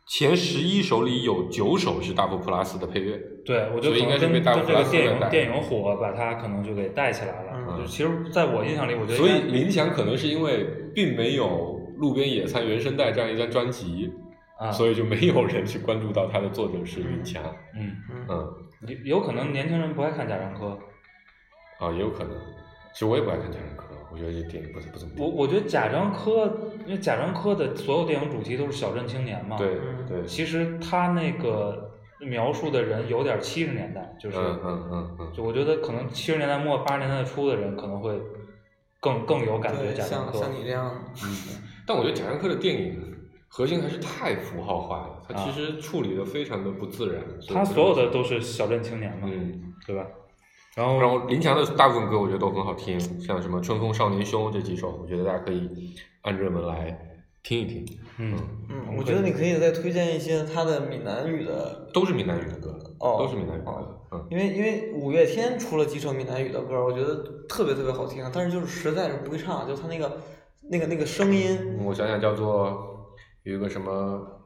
[0.08, 3.20] 前十一首里有九首是大佛普拉斯的配乐。
[3.46, 7.52] 对，我觉得应得可能跟该是被大跟这个普拉斯带电影电影火，把它可能就给带起来了。
[7.54, 10.66] 嗯就其实，在我印象里，我觉得所以林强可能是因为
[10.96, 11.46] 并没有
[11.98, 14.10] 《路边野餐》原声带这样一张专辑，
[14.58, 17.44] 啊，所以就没有人去关注到他的作者是林强。
[17.76, 17.92] 嗯，
[18.30, 18.48] 嗯，
[19.04, 20.80] 有有可能年轻人不爱看贾樟柯。
[21.80, 22.34] 啊，也有可能。
[22.94, 26.46] 其实我也不爱看贾樟柯，我觉得这电影不是不怎么我我觉得贾樟柯，
[26.86, 29.58] 因为贾樟柯的所有电影主题都是小镇青年嘛。
[29.58, 38.20] 对嗯对，其实他那个描述的人有点七十年代，就是，嗯嗯嗯嗯，就我觉得可能七十年代末八十年代初的人可能会
[39.00, 40.40] 更更有感觉，贾樟柯。
[40.40, 41.04] 像像你这样，
[41.86, 43.00] 但我觉得贾樟柯的电影
[43.50, 47.24] 核心还是太符号化了，他啊其实处理的非常的不自然。
[47.42, 50.06] 以他所有的都是小镇青年嘛，嗯，对吧？
[50.78, 55.68] 然后然后林强的大部分歌我觉得都很好听，像什么《春风少年凶》这几首，我觉得大家可以
[56.22, 56.96] 按热门来
[57.42, 57.84] 听一听。
[58.20, 58.38] 嗯，
[58.70, 64.02] 嗯，我觉得你可以再推荐一些他的闽南语的，都是闽南语的歌，哦都是闽南语的歌哦。
[64.12, 70.16] 嗯，因为因为五月天出了几首闽南语的歌，我觉得特别特别好听，但是就是实在是不会唱，就他那个
[70.70, 74.37] 那个那个声音，我想想叫做有一个什么，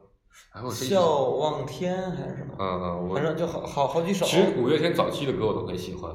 [0.52, 4.26] 哎，我这一直笑望天还是什么，嗯嗯，我反正就好好好几首。
[4.26, 6.10] 其实五月天早期的歌我都很喜欢，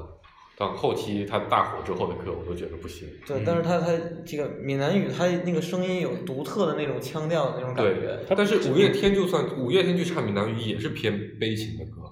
[0.58, 3.08] 到后期他大火之后的歌我都觉得不行。
[3.26, 3.88] 对，但是他他
[4.26, 12.10] 这个闽南语，他那个声音有独特的那种腔调的那种感对觉。，但是五月天就算五月天去唱闽南语也是偏悲情的歌，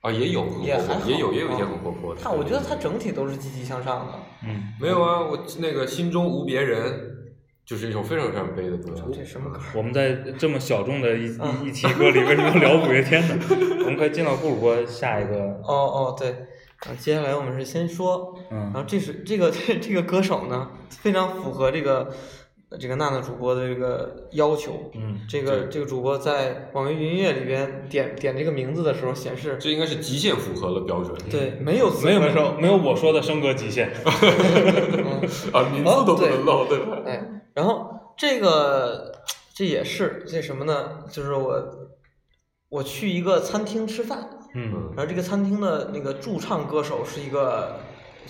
[0.00, 2.20] 啊，也有很活泼，也还也有也有一些啊很活泼的。
[2.20, 4.12] 他我觉得他整体都是积极向上的。
[4.44, 7.07] 嗯，没有啊，我那个心中无别人，
[7.68, 8.94] 就是一首非常非常悲的歌。
[9.12, 9.60] 这什么歌？
[9.74, 13.36] 我们在这么小众的一嗯一一期歌里，为什么要聊五月天呢？
[13.84, 22.08] 我们可以进到顾主播下一个，哦哦，对，啊，接下来我们是先说，嗯然嗯后这是这个这这个歌手呢，非常符合这个
[22.80, 24.90] 这个娜娜主播的这个要求。
[24.94, 31.14] 嗯，这个这个主播在网易云音乐里边点点这个名字的时候显示，这应该是极限符合了标准。
[31.30, 35.20] 对，没有没有没有，没有我说的升格极限， 嗯
[35.52, 36.98] 啊，名字都不能漏，对吧？
[37.06, 37.17] 哎，
[37.58, 39.10] 然后这个
[39.52, 41.02] 这也是这什么呢？
[41.10, 41.60] 就是我
[42.68, 47.74] 我去一个餐厅吃饭，嗯然后这个餐厅的那个驻唱歌手是一个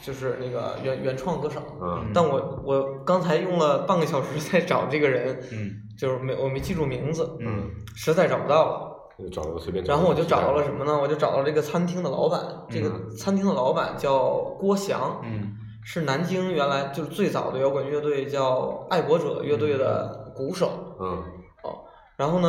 [0.01, 8.89] 就是那个原原创歌手，嗯但我我刚才用了半个小时在找这个人，嗯就是没我没记住名字，嗯实在找不到了。
[9.19, 9.93] 就找了随便找。
[9.93, 10.99] 然后我就找到了什么呢？
[10.99, 15.53] 我就找到这个餐厅的老板，这个嗯餐厅的老板叫郭翔，嗯
[15.91, 20.71] 是南京原来就是最早的摇滚乐队叫爱国者乐队的鼓手。
[21.01, 21.25] 嗯。
[21.63, 21.85] 哦
[22.15, 22.49] 然后呢，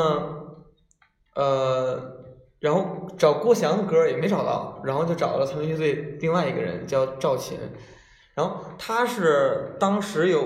[1.35, 2.01] 呃，
[2.59, 7.57] 然后找郭翔的歌也没找到，然后就找了他们乐队另外一个人叫赵琴，
[8.33, 10.41] 然后他是当时有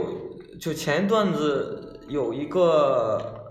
[0.62, 3.48] 就前一段子有一个，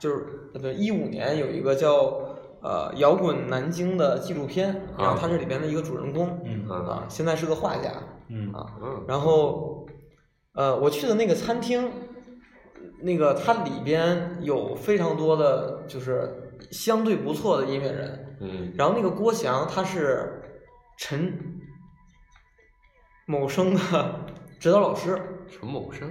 [0.00, 2.20] 就是呃一五年有一个叫
[2.62, 6.86] 呃摇滚南京的纪录片，然后他是里边的一个主人公嗯嗯。
[6.86, 7.92] 啊，现在是个画家
[8.28, 8.52] 嗯。
[8.52, 9.86] 啊，嗯，然后，
[10.54, 11.90] 呃，我去的那个餐厅，
[13.00, 18.36] 那个它里边有非常多的，就是相对不错的音乐人。
[18.40, 18.72] 嗯。
[18.76, 20.42] 然后那个郭翔他是
[20.96, 21.38] 陈
[23.26, 23.80] 某生的
[24.58, 26.08] 指导老师，陈某生，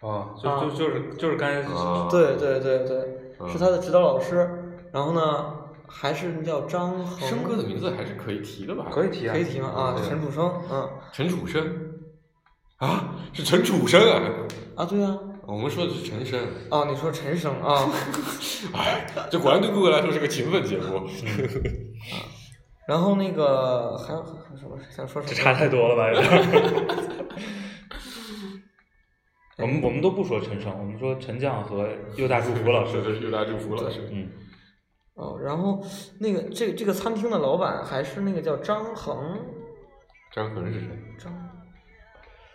[0.00, 2.08] 啊，就就就是就是刚才啊。
[2.10, 3.48] 对对对对，嗯。
[3.48, 4.62] 是他的指导老师。
[4.92, 5.55] 然后呢，
[5.88, 8.86] 还是叫张恒，生哥的名字还是可以提的吧？
[8.90, 9.68] 可以提啊可以提吗？
[9.68, 11.64] 啊，陈楚生，嗯，陈楚生
[12.78, 14.22] 啊，是陈楚生啊。
[14.76, 17.90] 啊，对啊，我们说的是陈生，哦，你说陈生啊。
[18.74, 20.96] 哎，这果然对顾客来说是个勤奋节目。
[20.96, 21.04] 啊
[22.86, 25.34] 然后那个还有还有什么想说什么？
[25.34, 26.08] 这差太多了吧？
[26.12, 26.30] 有点。
[29.58, 33.02] 我们我们都不说陈生，我们说陈将和右大祝福老师。
[33.02, 34.08] 这是尤大祝福老师。
[34.12, 34.28] 嗯
[35.16, 35.82] 哦，然后
[36.18, 39.38] 那个这这个餐厅的老板还是那个叫张恒，
[40.32, 40.88] 张恒是谁？
[41.18, 41.32] 张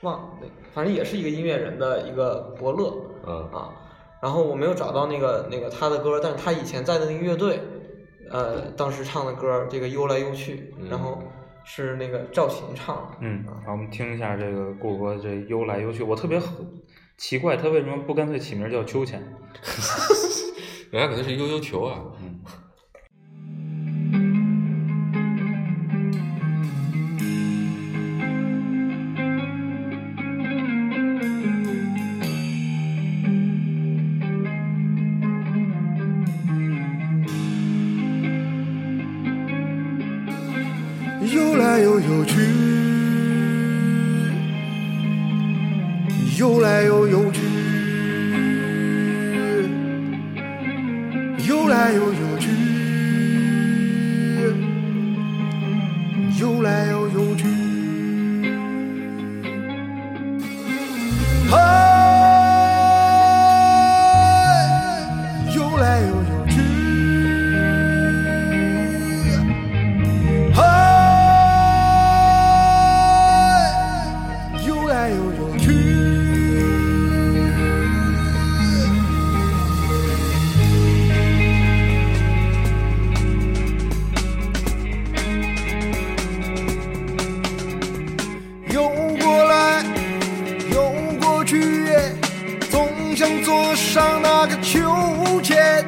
[0.02, 2.96] 忘了那，反正也是一个音乐人的一个伯乐
[3.28, 3.70] 嗯啊。
[4.22, 7.60] 然后我没有找到那个那个他的歌，但是他以前在的那个乐队，
[8.30, 11.18] 呃，当时唱的歌这个悠来悠去，然后
[11.64, 13.18] 是那个赵琴唱的。
[13.22, 16.40] 嗯，好，我们听一下这个顾哥这悠来悠去，我特别
[17.18, 19.20] 奇怪，他为什么不干脆起名叫秋千？
[20.92, 22.00] 人家可能是悠悠球啊。
[42.34, 42.71] 嗯
[93.12, 94.80] 总想坐上那个秋
[95.42, 95.86] 千，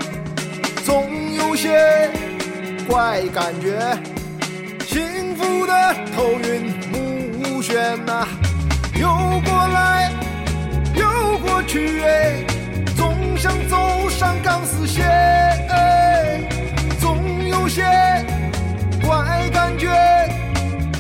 [0.84, 2.12] 总有些
[2.86, 3.80] 怪感觉，
[4.86, 8.28] 幸福的头晕目眩呐、
[9.00, 9.08] 游
[9.46, 10.12] 过来，
[10.96, 12.44] 游过去，哎
[12.98, 15.06] 总想走上钢丝线，
[15.70, 16.42] 哎
[17.00, 17.84] 总有些
[19.02, 19.88] 怪感觉。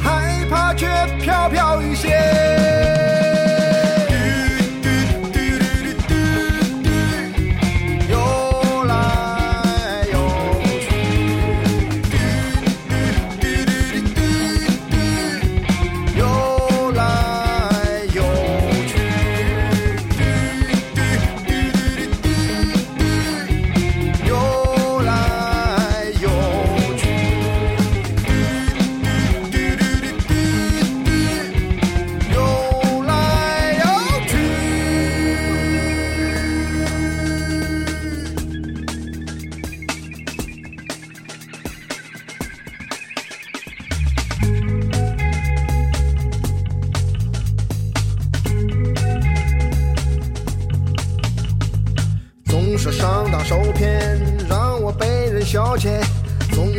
[0.02, 0.88] 害怕却
[1.22, 2.93] 飘飘欲仙。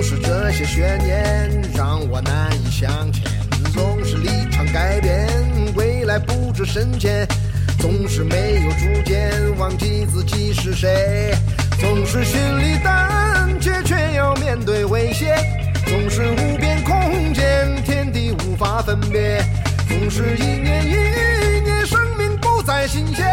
[0.07, 3.25] 是这些悬念，让我难以向前；
[3.73, 5.27] 总是立场改变，
[5.77, 7.27] 未来不知深浅；
[7.79, 11.35] 总是没有主见，忘记自己是谁；
[11.81, 15.39] 总是心里胆怯，却要面对危险；
[15.87, 19.41] 总是无边空间，天地无法分别；
[19.89, 23.25] 总是一年一年，生命不再新鲜；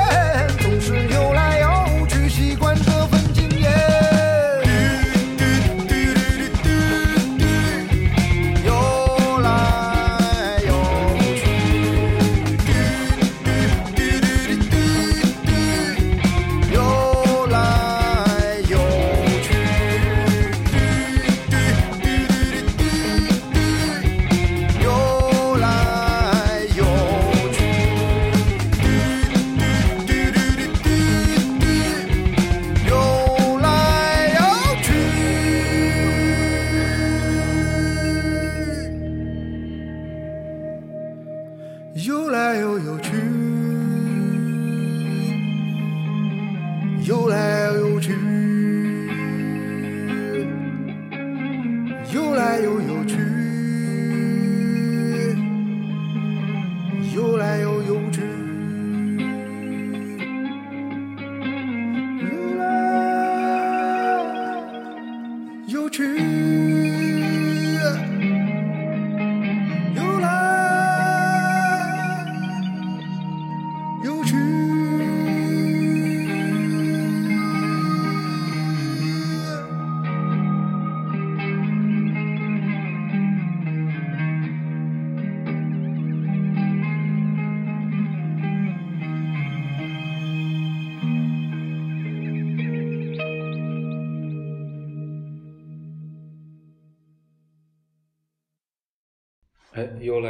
[0.61, 1.67] 总是游来游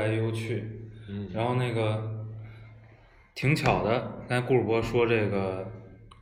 [0.01, 0.63] 来游去，
[1.07, 2.25] 嗯，然后那个
[3.35, 5.65] 挺巧的，刚才顾主播说这个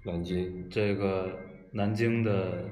[0.04, 1.30] 南京，这个
[1.72, 2.66] 南京的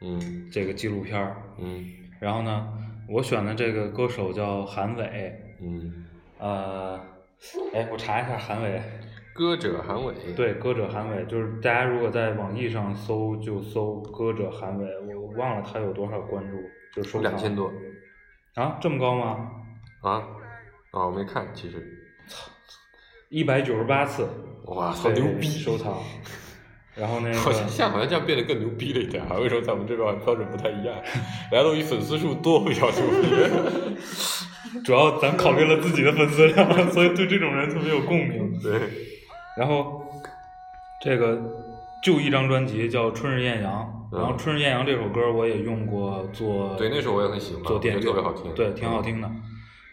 [0.00, 0.48] 嗯。
[0.50, 1.84] 这个纪录片儿，嗯。
[2.20, 2.68] 然后呢，
[3.08, 6.04] 我选的这个歌手叫韩伟，嗯，
[6.38, 7.00] 呃，
[7.72, 8.82] 哎，我查一下韩伟，
[9.32, 16.56] 歌者韩伟，，对，歌者韩伟，就是大家如果在网易上搜就搜歌者韩伟，我忘了他有多少关注，
[16.94, 17.72] 就是收两千多。
[18.54, 19.50] 啊，这么高吗？
[20.02, 20.22] 啊
[20.90, 21.82] 啊，我没看，其实，
[23.30, 24.28] 一百九十八次，
[24.66, 25.98] 哇，好牛逼，收藏。
[26.94, 29.36] 然后那个好像好像这样变得更牛逼了一点啊？
[29.38, 30.94] 为什么在我们这边标准不太一样？
[31.50, 34.80] 大家都以粉丝数多比较牛逼。
[34.84, 38.58] 主要咱考虑了自己的粉丝量，所以对这种人特别有共鸣。
[38.60, 38.80] 对，
[39.56, 40.02] 然后
[41.00, 41.40] 这个
[42.02, 43.82] 就一张专辑叫《春日艳阳》，
[44.14, 49.30] 嗯然后《春日艳阳》这首歌我也用过做对，那首我也很喜欢，做电乐，我觉得特别好听，对，挺好听的。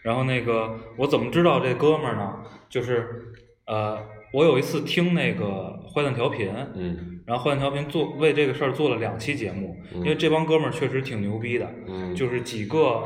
[0.02, 2.36] 然后那个我怎么知道这哥们儿呢？
[2.68, 3.32] 就是
[3.66, 3.98] 呃，
[4.32, 13.02] 我有一次听那个坏蛋调频，嗯然后坏蛋调频做为这个事儿做了两期节目，嗯因为这帮哥们儿确实挺牛逼的，嗯，就是几个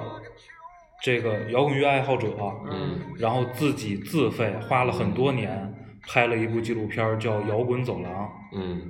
[1.03, 2.29] 这个摇滚乐爱好者，
[2.71, 5.75] 嗯然后自己自费花了很多年
[6.07, 8.13] 拍了一部纪录片儿叫《摇滚走廊》，
[8.55, 8.81] 嗯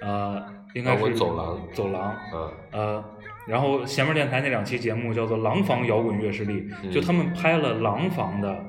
[0.00, 0.42] 呃，
[0.74, 3.04] 应该摇是滚走廊走廊，嗯呃，
[3.48, 8.64] 然后前面电台那两期节目叫做《廊坊摇滚乐势力》，嗯就他们拍了廊坊的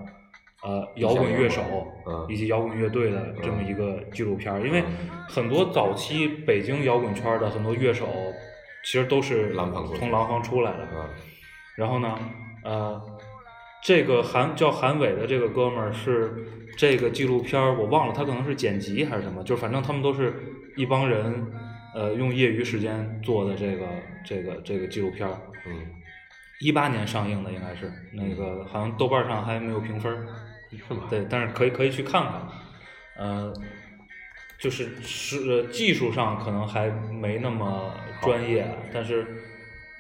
[0.64, 1.62] 呃摇滚乐手
[2.08, 4.84] 嗯以及摇滚乐队的这么一个纪录片儿，因为
[5.28, 8.08] 很多早期北京摇滚圈的很多乐手
[8.86, 9.54] 其实都是
[9.98, 11.10] 从廊坊出来的，啊
[11.76, 12.18] 然后呢，
[12.64, 13.02] 呃，
[13.84, 16.34] 这个韩叫韩伟的这个哥们儿是
[16.78, 20.34] 这个纪录片儿，我忘了他可能是剪辑还是什么，就反正他们都是
[20.76, 21.46] 一帮人，
[21.94, 23.86] 呃，用业余时间做的这个
[24.24, 25.86] 这个这个纪录片儿，嗯
[26.60, 30.28] 一八年上映的应该是那个好像豆瓣上还没有评分儿，
[30.72, 31.08] 是吗？
[31.10, 32.48] 对，但是可以可以去看看，
[33.18, 33.54] 呃，
[34.58, 39.26] 就是是呃技术上可能还没那么专业，但是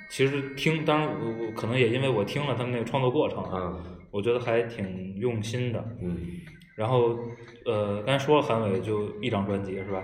[0.10, 5.80] 其实听，当然我我可能也因为我听了他们那个创作过程啊，嗯我觉得还挺用心的。
[6.02, 6.18] 嗯
[6.76, 7.18] 然后
[7.66, 10.04] 呃，刚才说了韩伟就一张专辑是吧？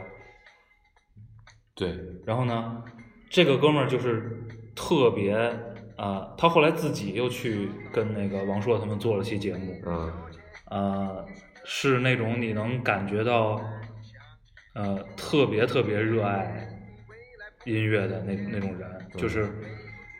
[1.73, 2.83] 对，然后呢，
[3.29, 4.31] 这个哥们儿就是
[4.75, 5.35] 特别
[5.97, 10.11] 啊、他后来自己又去跟那个王朔他们做了期节目，嗯
[10.69, 11.25] 呃，
[11.63, 13.61] 是那种你能感觉到，
[14.73, 16.67] 呃，特别特别热爱
[17.63, 19.49] 音乐的那那种人，就是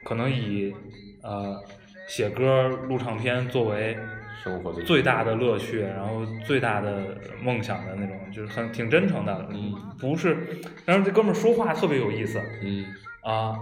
[0.06, 0.74] 可能以
[1.24, 1.62] 呃
[2.08, 3.98] 写歌、录唱片作为
[4.46, 10.38] 生活的最大的乐趣，然后最大的梦想的那种，就是很挺真诚的，嗯，不是，
[10.86, 12.86] 然后这哥们儿说话特别有意思嗯，
[13.24, 13.56] 啊，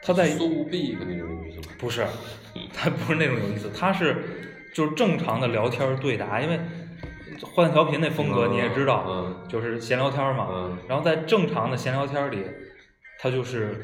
[0.00, 1.74] 他在苏无避的那种意思吗？
[1.76, 2.06] 不是，
[2.72, 4.16] 他不是那种有意思，他是
[4.72, 6.60] 就是正常的聊天对答，因为
[7.42, 10.46] 换调频那风格嗯你也知道，嗯就是闲聊天嘛。
[10.50, 12.44] 嗯然后在正常的闲聊天里，
[13.18, 13.74] 他就是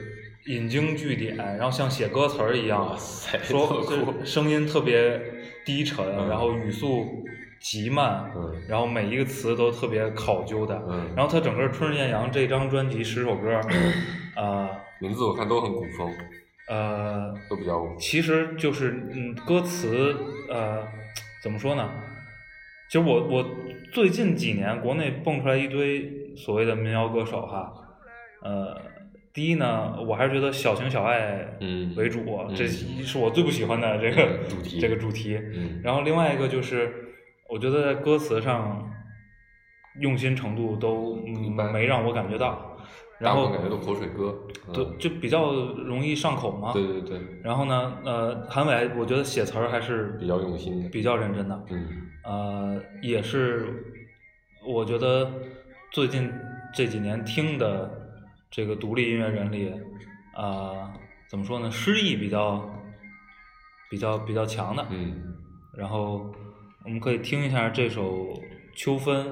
[0.47, 2.97] 引经据典，然后像写歌词儿一样
[3.43, 5.21] 说声音特别
[5.65, 7.25] 低沉，嗯然后语速
[7.61, 10.83] 极慢，嗯然后每一个词都特别考究的。
[10.89, 13.61] 嗯，然后他整个《春日艳阳》这张专辑十首歌，
[14.37, 14.69] 呃
[15.01, 16.11] 名字我看都很古风，
[16.69, 20.17] 呃，都比较古其实就是嗯，歌词
[20.49, 20.87] 呃，
[21.43, 21.91] 怎么说呢？
[22.89, 23.45] 其实我我
[23.93, 27.73] 最近几年国内蹦出来一堆所谓的民谣歌手哈，
[28.43, 28.81] 呃，
[29.35, 32.55] 第一呢，我还是觉得小情小爱嗯为主，嗯。
[32.55, 34.79] 这是我最不喜欢的这个主题。
[34.79, 35.37] 这个主题。
[35.53, 35.81] 嗯。
[35.83, 37.13] 然后另外一个就是，
[37.51, 38.89] 我觉得在歌词上
[40.01, 42.79] 用心程度都嗯没让我感觉到，
[43.19, 44.73] 然后感觉都口水歌，嗯。
[44.73, 46.73] 对就比较容易上口嘛。
[46.73, 51.89] 对对对，然后呢，呃，韩伟我觉得写词儿还是比较用心的，比较认真的，嗯。
[52.23, 53.67] 呃，也是
[54.65, 55.29] 我觉得
[55.91, 56.33] 最近
[56.73, 58.04] 这几年听的
[58.55, 59.69] 这个独立音乐人里，
[60.37, 60.89] 呃，
[61.29, 62.73] 怎么说呢，诗意比较
[63.91, 64.87] 比较比较强的。
[64.91, 65.35] 嗯
[65.77, 66.33] 然后
[66.85, 68.15] 我们可以听一下这首
[68.77, 69.27] 《秋分》，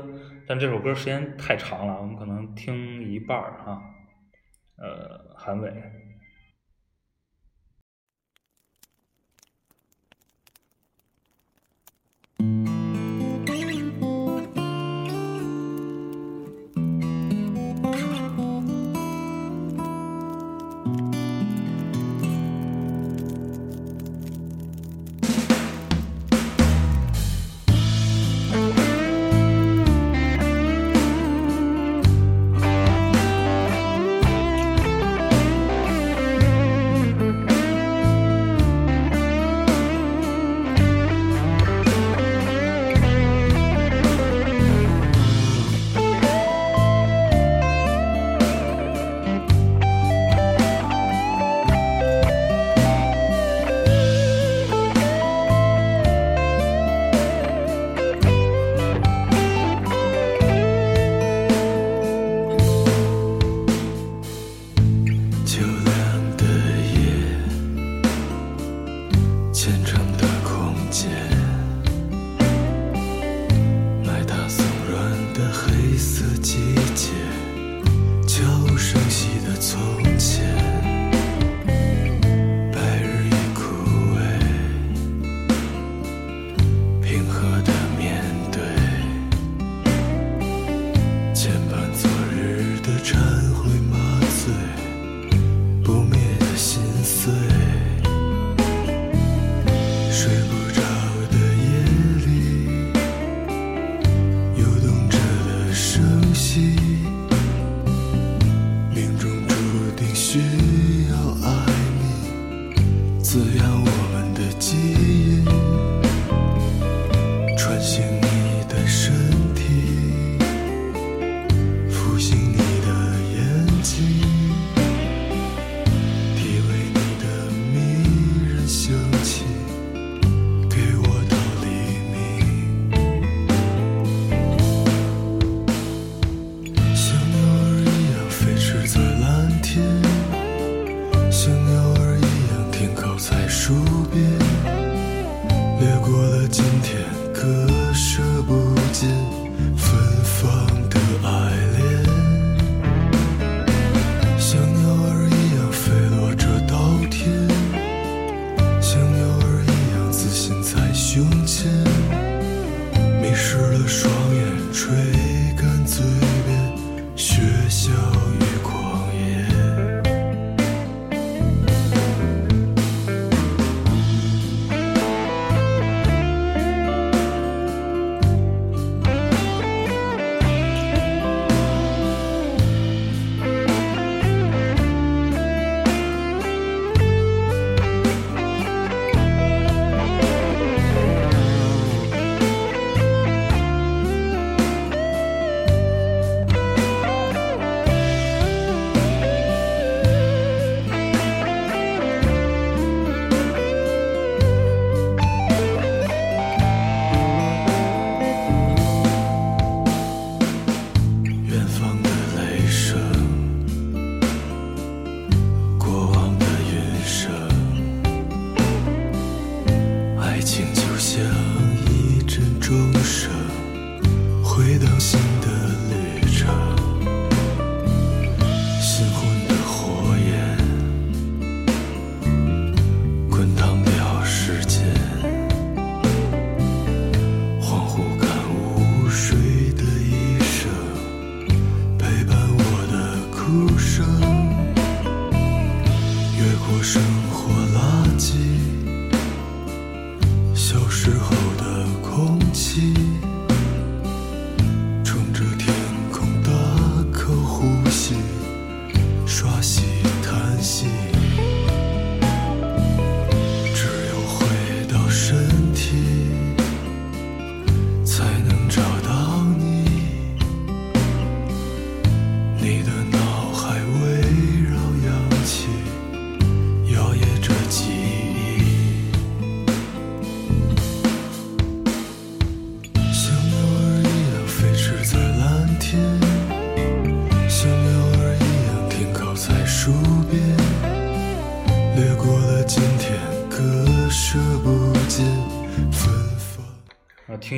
[0.44, 3.80] 但这首歌时间太长了，我们可能听一半儿哈。
[4.74, 5.72] 呃，韩伟。
[12.38, 12.71] 秋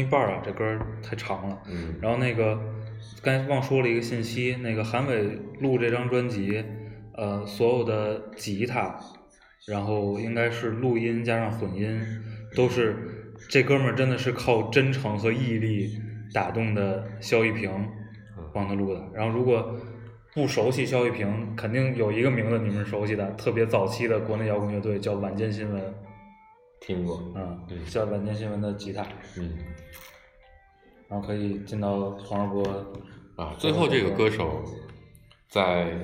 [0.04, 1.62] 一半儿啊，这歌太长了。
[1.68, 2.58] 嗯然后那个
[3.22, 6.62] 刚才忘说了一个信息，那个韩伟录这张专辑，
[7.14, 8.98] 呃，所有的吉他，
[9.66, 12.00] 然后应该是录音加上混音，
[12.54, 12.96] 都是
[13.48, 15.98] 这哥们儿真的是靠真诚和毅力
[16.32, 17.70] 打动的肖一平
[18.52, 19.02] 帮他录的。
[19.14, 19.76] 然后如果
[20.34, 25.94] 不熟悉肖一平，肯定有一个名字你们熟悉的，特别早期的国内摇滚乐队叫晚间新闻，
[26.86, 29.06] 听过，嗯嗯，叫晚间新闻的吉他。
[29.38, 29.56] 嗯
[31.06, 32.64] 然后可以进到黄二波
[33.36, 34.64] 啊，最后这个歌手
[35.48, 35.96] 在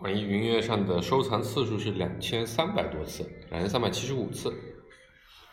[0.00, 4.52] 网易云音乐上的收藏次数是两千三百多次，两千三百七十五次。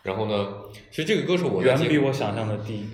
[0.03, 0.53] 然后呢，
[0.89, 2.87] 其实这个歌手我远比我想象的低。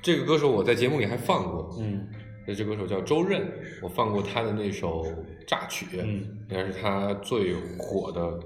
[0.00, 2.08] 这个歌手我在节目里还放过，嗯
[2.46, 3.46] 这这歌手叫周任，
[3.82, 5.02] 我放过他的那首
[5.46, 8.40] 《榨曲》，嗯，应该是他最火的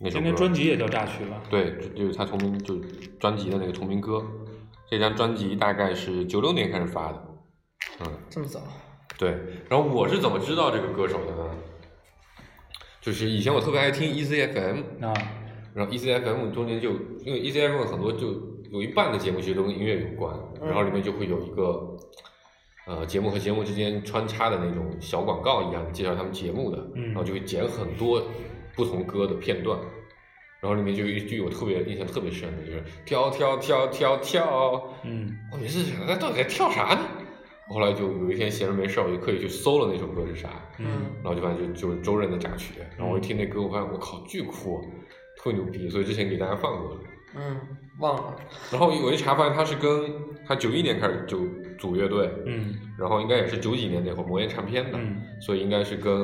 [0.00, 0.26] 那首今歌。
[0.28, 1.42] 天专辑也叫《榨取》吧？
[1.50, 2.82] 对，就是他同名，就是
[3.18, 4.22] 专辑的那个同名歌。
[4.90, 7.28] 这张专辑大概是九六年开始发的，
[8.00, 8.60] 嗯，这么早？
[9.18, 9.30] 对。
[9.68, 11.50] 然后我是怎么知道这个歌手的呢？
[13.00, 15.14] 就是以前我特别爱听 Easy FM，啊，
[15.74, 16.90] 然后 Easy FM 中间就
[17.24, 18.28] 因为 Easy FM 很多就
[18.70, 21.96] 有一半的节目其实都跟音乐有关，然后里面就会有一个
[22.86, 28.22] 呃节目和节目之间穿插的那种小广告一样介绍他们节目的，嗯然后就会剪很多
[28.78, 29.76] 不同歌的片段，
[30.60, 35.36] 然后里面就有一句我特别印象特别深的，就是跳跳跳跳跳，嗯。
[35.50, 37.00] 我每次想他到底在跳啥呢？
[37.68, 40.48] 后来就有一天闲着没事儿，我就刻意去搜了那首歌是啥，
[40.78, 40.86] 嗯。
[41.22, 44.80] 然后就发现就就是周任的榨曲，然后我一听那歌，我发现我靠巨酷，
[45.36, 47.00] 特牛逼，所以之前给大家放过了。
[47.36, 47.60] 嗯，
[47.98, 48.36] 忘了。
[48.70, 50.14] 然后我一查发现他是跟
[50.46, 51.40] 他九一年开始就
[51.78, 52.74] 组乐队，嗯。
[52.96, 56.14] 然后应该也是九几年那会儿魔岩唱片的，嗯，所以应该是跟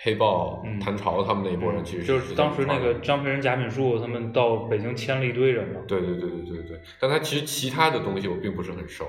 [0.00, 5.80] 黑豹、嗯谭潮他们那一波人其实就是当时那个张培仁、贾敏树他们到北京签了一堆人嘛。
[5.88, 9.06] 对对对对对对，但他其实其他的东西我并不是很熟。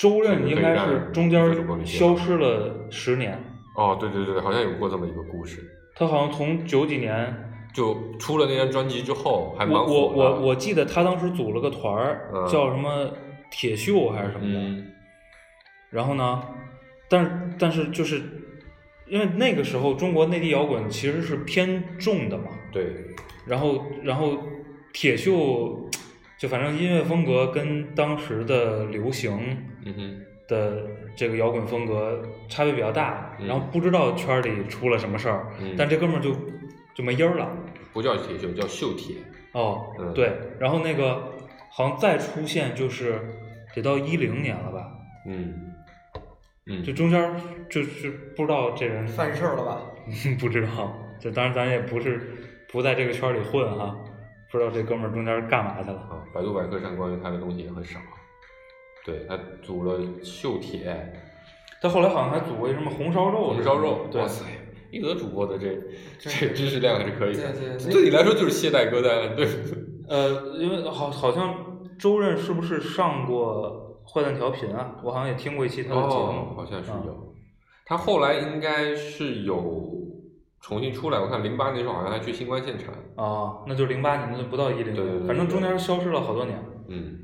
[0.00, 1.44] 周任应该是中间
[1.84, 3.38] 消失了十年，
[3.76, 5.60] 哦，对对对，好像有过这么一个故事，
[5.94, 9.96] 他好像从九几年，就出了那张专辑之后还蛮我火的。
[9.96, 13.10] 我我我记得他当时组了个团儿，嗯叫什么
[13.50, 14.58] 铁锈还是什么的。
[14.60, 14.88] 嗯
[15.90, 16.42] 然后呢，
[17.10, 18.22] 但是但是就是
[19.12, 22.86] 因为那个时候中国内地摇滚其实是偏重的嘛，对，
[23.46, 24.38] 然后然后
[24.90, 25.86] 铁锈
[26.38, 36.30] 就反正音乐风格跟当时的流行嗯哼，的这个摇滚风格差别比较大，嗯然后不知道圈里出了什么事儿，嗯但这哥们儿就
[36.94, 37.54] 就没音儿了。
[37.92, 39.16] 不叫铁锈，叫锈铁。
[39.52, 41.34] 哦，嗯对，然后那个
[41.68, 43.20] 好像再出现就是
[43.74, 44.90] 得到一零年了吧，
[45.26, 45.71] 嗯
[46.66, 47.34] 嗯，就中间
[47.68, 49.80] 就是不知道这人犯事儿了吧？
[50.38, 52.20] 不知道，就当然咱也不是
[52.70, 53.96] 不在这个圈里混哈，
[54.50, 55.96] 不知道这哥们儿中间儿干嘛去了。
[55.98, 57.98] 啊，百度百科上关于他的东西也很少。
[59.04, 61.12] 对他组了锈铁、
[61.80, 64.44] 他后来好像还组过一什么红烧肉，红烧肉，对哇，塞，
[64.92, 65.76] 一德主播的这
[66.20, 67.50] 这知识量还是可以的。
[67.52, 69.48] 对对对对你来说就是懈怠歌单，对。
[70.08, 71.52] 呃，因为好好像
[71.98, 73.81] 周任是不是上过
[74.12, 74.96] 《坏蛋调频》啊？
[75.02, 77.34] 我好像也听过一期他的节目，哦，好像是嗯有。
[77.86, 79.90] 他后来应该是有
[80.60, 82.92] 重新出来，我看零八年的时候好像还去新冠现场。
[83.16, 87.18] 啊，那就零八年，那就不到一零年，反正中间消失了好多年，嗯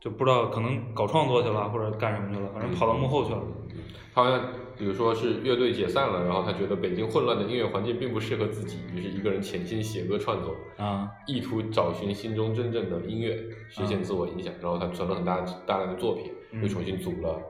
[0.00, 3.40] 就不知道可能搞创作去了或者干什么去了，反正跑到幕后去了。
[3.70, 3.82] 嗯
[4.14, 4.40] 他好像
[4.76, 13.36] 比如说是乐队解散了，然后他觉得北京混乱的音乐环境并不适合自己，于是一个人潜心写歌创作，啊意图找寻心中真正的音乐，
[13.68, 14.52] 实现自我影响。
[14.60, 17.40] 然后他存了很大大量的作品，嗯又重新组了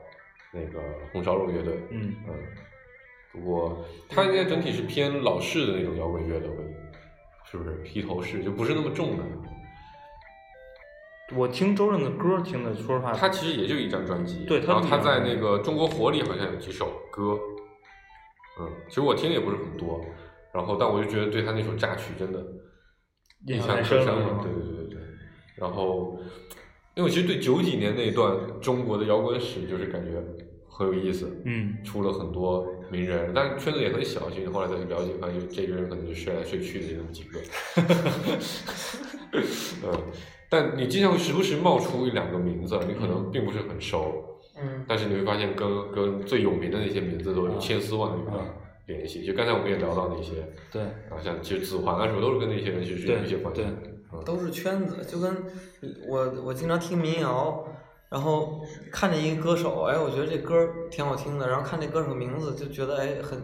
[0.53, 0.79] 那个
[1.11, 1.79] 红烧肉乐队。
[1.89, 2.33] 嗯嗯，
[3.31, 6.55] 不过他应该整体是偏老式的那种摇滚乐的，会
[7.49, 9.23] 是不是披头士就不是那么重的？
[11.33, 17.37] 我听周润的歌听的，说实话，他其实也就一张专辑，对他然后他在那个中国火里好像有几首歌，
[18.59, 20.05] 嗯，其实我听的也不是很多，
[20.53, 22.45] 然后但我就觉得对他那首榨取真的
[23.47, 25.01] 印象深深了，对对对对对，
[25.55, 26.19] 然后
[26.93, 30.11] 因为我其实对九几年那一段中国的摇滚史就是感觉
[30.69, 37.39] 很有意思，嗯出了很多名人，但是圈子也很小，其实后来再去了解，发现这个人可能就睡来睡去的就那么几个。
[39.83, 39.91] 嗯，
[40.49, 44.85] 但你经常会时不时冒出一两个名字，你可能并不是很熟，嗯。
[44.87, 48.31] 但是你会发现跟跟最有名的那些名字都有千丝万缕的
[48.85, 49.25] 联系。
[49.25, 50.33] 就刚才我们也聊到那些，
[50.71, 50.81] 对。
[50.81, 53.67] 啊，像其实子桓啊什么都是跟那些人其实是有一些关系的。
[54.13, 54.23] 嗯。
[54.23, 55.35] 都是圈子，就跟
[56.07, 57.67] 我我经常听民谣，
[58.09, 63.37] 然后看见一个歌手，哎，我觉得这歌挺好听的，然后看这歌手名字就觉得哎很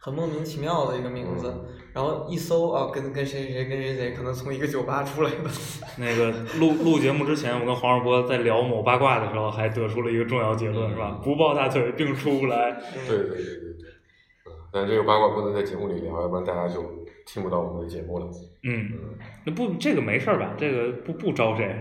[0.00, 1.54] 很莫名其妙的一个名字，
[1.92, 5.50] 然后一搜啊跟跟谁谁谁跟谁谁可能从一个酒吧出来的，
[5.98, 11.20] 那个录录节目之前，我跟黄世波在聊某八卦的时候，还得出了一个重要结论，是吧？
[11.22, 12.80] 不抱大腿并出不来。
[13.06, 13.90] 对对对对对。
[14.46, 16.82] 嗯，但这个八卦不能在节目里聊，要不然大家就
[17.26, 18.26] 听不到我们的节目了。
[18.64, 18.88] 嗯，
[19.44, 20.54] 那不这个没事儿吧？
[20.56, 21.76] 这个不不招谁？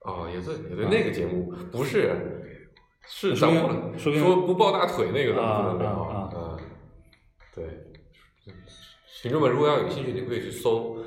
[0.00, 2.12] 哦，也对，也对，那个节目不是，
[3.08, 3.64] 是咱们
[3.96, 6.23] 说明说不抱大腿那个咱们不能聊啊啊啊。
[7.54, 7.64] 对，
[9.22, 10.98] 群众们如果要有兴趣，你可以去搜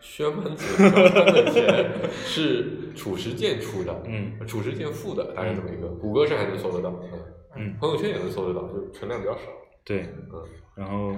[0.00, 1.92] 薛蛮子的钱
[2.24, 7.20] 是褚时健出的，嗯，褚时健付的，大概这么一个，谷歌上还能搜得到，嗯，
[7.56, 7.76] 嗯。
[7.78, 9.42] 朋友圈也能搜得到，就存量比较少，
[9.84, 10.42] 对，嗯。
[10.74, 11.14] 然后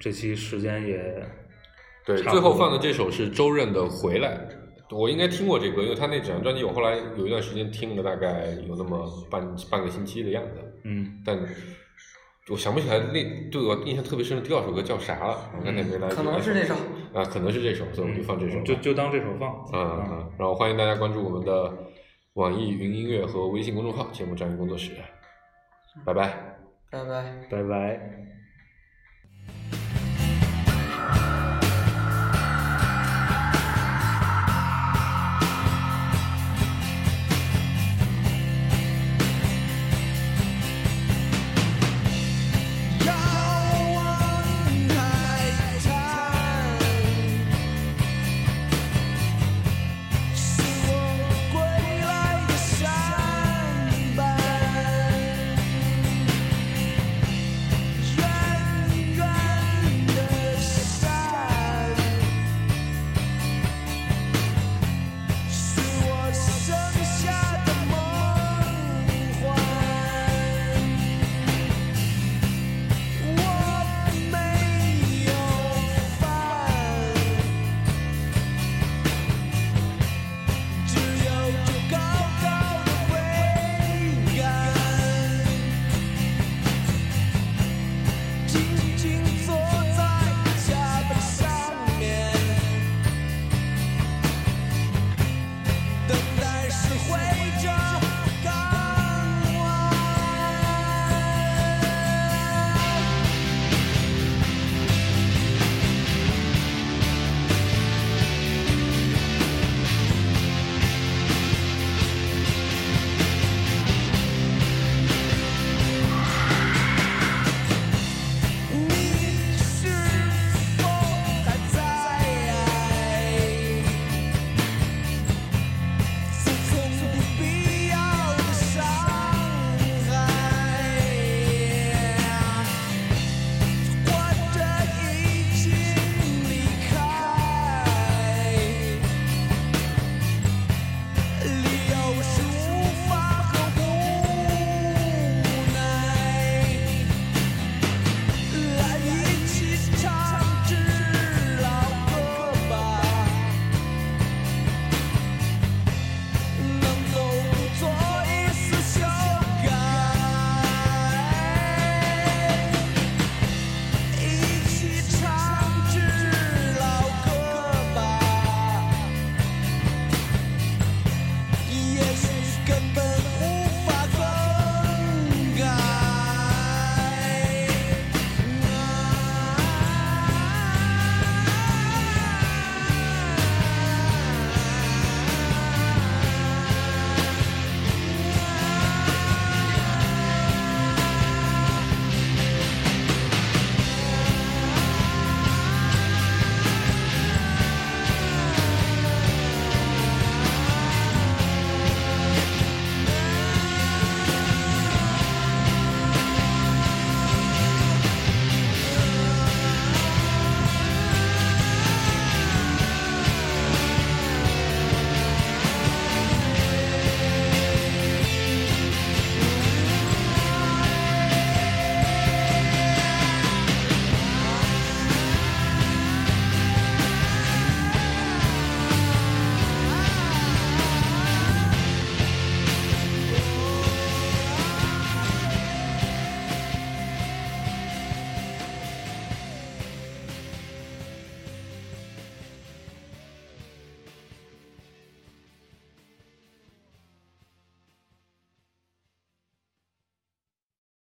[0.00, 1.28] 这期时间也
[2.06, 4.48] 对，最后放的这首是周润的《回来》，
[4.96, 11.22] 我应该听过这歌，因为他那整张专辑我后来有一段时间听了，大概有那么半半个星期的样子，嗯。
[11.24, 11.38] 但
[12.48, 16.74] 我想不起来那对我印象特别深的第二首歌叫啥了，我刚才没来及可能是这首。
[17.14, 19.52] 啊，可能是这首，所以我们就放这首吧，就就当这首放。
[19.72, 21.72] 啊啊，然后欢迎大家关注我们的
[22.34, 24.90] 网易云音乐和微信公众号“节目专业工作室”，
[26.04, 26.58] 拜拜。
[26.90, 27.46] 拜拜。
[27.48, 28.41] 拜拜。